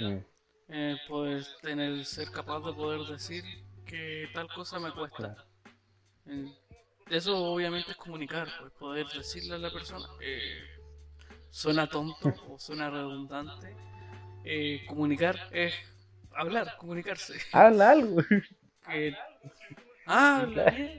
[0.69, 3.45] Eh, poder tener, ser capaz de poder decir
[3.85, 5.47] que tal cosa me cuesta.
[6.27, 6.51] Eh,
[7.11, 10.09] eso obviamente es comunicar, pues poder decirle a la persona.
[10.21, 10.65] Eh,
[11.51, 13.77] suena tonto o suena redundante.
[14.45, 15.75] Eh, comunicar es
[16.37, 17.35] hablar, comunicarse.
[17.53, 18.23] Habla algo.
[20.07, 20.99] Ah, bien.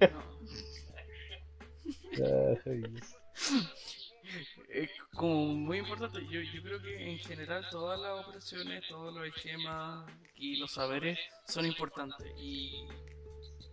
[4.70, 6.26] es como muy importante.
[6.28, 11.20] Yo, yo creo que en general todas las operaciones, todos los esquemas y los saberes
[11.48, 12.28] son importantes.
[12.40, 12.88] Y,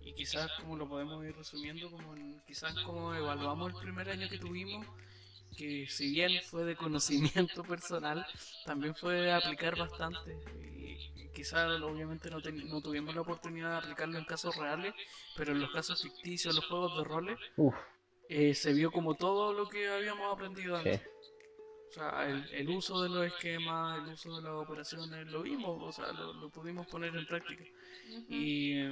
[0.05, 2.15] y quizás como lo podemos ir resumiendo, como
[2.47, 4.87] quizás como evaluamos el primer año que tuvimos,
[5.57, 8.27] que si bien fue de conocimiento personal,
[8.67, 10.37] también fue de aplicar bastante
[11.33, 14.95] quizás obviamente no, no, tuvimos la oportunidad de aplicarlo en casos reales,
[15.37, 17.39] pero en los casos ficticios, los juegos de roles,
[18.29, 21.03] eh, se vio como todo lo que habíamos aprendido antes.
[21.89, 25.93] O sea, el, uso de los esquemas, el uso de las operaciones, lo vimos, o
[25.93, 27.65] sea, lo, pudimos poner en práctica.
[28.29, 28.83] y,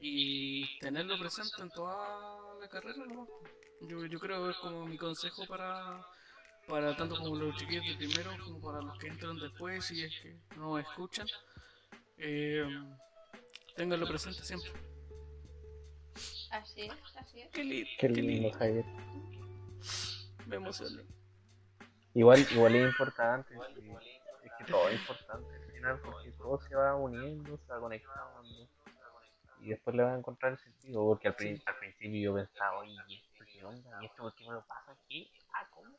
[0.00, 3.28] y tenerlo presente en toda la carrera, ¿no?
[3.82, 6.04] Yo, yo creo que es como mi consejo para,
[6.66, 10.12] para tanto como los chiquillos de primero como para los que entran después y es
[10.20, 11.26] que no escuchan
[12.22, 12.64] eh,
[13.76, 14.70] ténganlo presente siempre.
[16.50, 17.50] Así es, así es.
[17.50, 18.84] Qué, lindo, qué lindo, Javier.
[20.46, 21.04] Me emocioné.
[22.14, 26.94] Igual, igual es importante, es que todo es importante al final, porque todo se va
[26.94, 28.42] uniendo, se va conectando.
[29.60, 31.34] Y después le va a encontrar el sentido, porque al,
[31.66, 34.02] al principio yo pensaba, oye, ¿y esto qué onda?
[34.02, 35.32] ¿Y esto por qué me lo pasa aquí?
[35.54, 35.96] Ah, ¿cómo?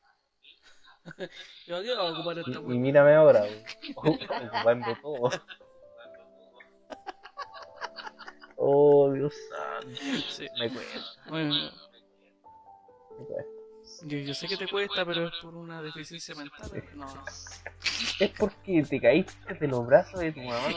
[1.68, 3.46] yo, voy a ocupar esta y, y mírame ahora,
[3.96, 5.30] ocupando todo.
[8.56, 10.00] Oh, Dios santo.
[10.30, 10.48] Sí.
[10.60, 11.00] Me cuesta.
[11.30, 11.56] Bueno,
[14.04, 16.84] Yo, yo, sé que te cuesta, pero es por una deficiencia mental.
[16.96, 17.08] No.
[18.20, 20.68] Es porque te caíste de los brazos de tu mamá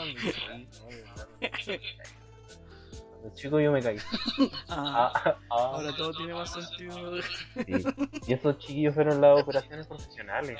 [3.27, 3.97] Cuando chico yo me caí.
[4.69, 7.21] Ah, ah, ah, ahora todo tiene más sentido.
[7.21, 7.83] Sí.
[8.27, 10.59] Y esos chiquillos fueron las operaciones profesionales.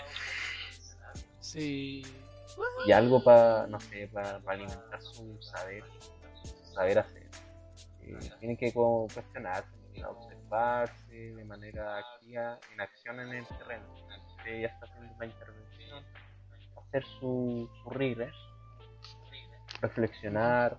[1.39, 2.03] Sí.
[2.85, 5.83] Y algo para, no sé, para alimentar su saber,
[6.77, 7.27] saber hacer.
[8.01, 9.69] Eh, tienen que cuestionarse,
[10.07, 13.85] observarse de manera activa, en acción en el terreno.
[14.37, 16.05] Usted ya está haciendo una intervención,
[16.77, 17.89] hacer su, su
[19.81, 20.77] reflexionar,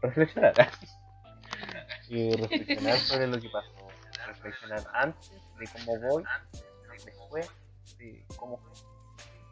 [0.00, 0.54] reflexionar
[2.08, 3.88] y reflexionar sobre lo que pasó,
[4.26, 6.24] reflexionar antes de cómo voy,
[7.04, 7.50] después
[7.98, 8.58] de cómo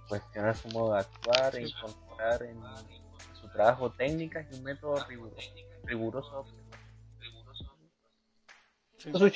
[0.08, 2.60] cuestionar su modo de actuar e incorporar en
[3.50, 5.50] su trabajo técnicas y un método riguroso.
[5.84, 6.46] riguroso
[8.98, 9.30] Eso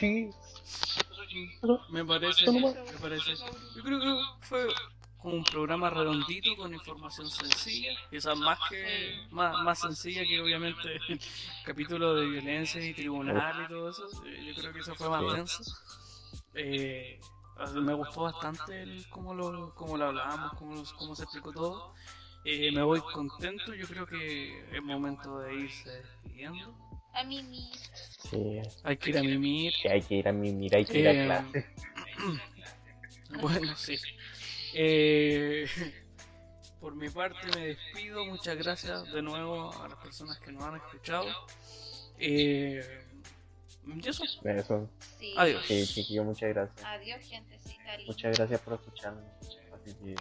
[1.90, 3.34] Me parece, me parece.
[3.76, 4.66] Yo creo que fue
[5.18, 11.00] como un programa redondito con información sencilla, quizás más que más, más sencilla que obviamente
[11.08, 11.18] el
[11.64, 14.06] capítulo de violencia y tribunal y todo eso.
[14.22, 15.62] Yo creo que eso fue más denso.
[16.52, 17.20] Eh,
[17.74, 21.94] me gustó bastante el, cómo, lo, cómo lo hablábamos, cómo, cómo se explicó todo.
[22.44, 26.76] Eh, me voy contento, yo creo que es momento de irse despidiendo.
[27.14, 27.74] A mimir.
[28.30, 28.60] Sí.
[28.82, 29.72] Hay que ir a mimir.
[29.72, 31.66] Sí, hay que ir a mimir, hay que ir a eh, clase.
[33.40, 33.96] bueno, sí.
[34.74, 35.66] Eh,
[36.80, 40.76] por mi parte me despido, muchas gracias de nuevo a las personas que nos han
[40.76, 41.30] escuchado.
[42.18, 43.04] Eh,
[43.86, 44.24] ¿Y eso?
[44.44, 44.90] eso.
[45.18, 45.34] Sí.
[45.36, 45.64] Adiós.
[45.66, 46.84] Sí, chiquillo, muchas gracias.
[46.84, 48.12] Adiós, gentecita linda.
[48.12, 49.22] Muchas gracias por escucharme.
[49.72, 50.14] Así que...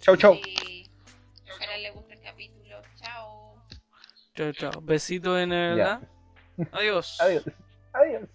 [0.00, 0.38] Chau, chau.
[0.42, 0.90] Sí.
[1.54, 2.82] Ojalá le guste el capítulo.
[2.96, 3.62] Chao.
[4.34, 4.80] Chao, chao.
[4.82, 5.80] Besito en el...
[6.72, 7.20] Adiós.
[7.20, 7.52] Adiós.
[7.92, 8.28] Adiós.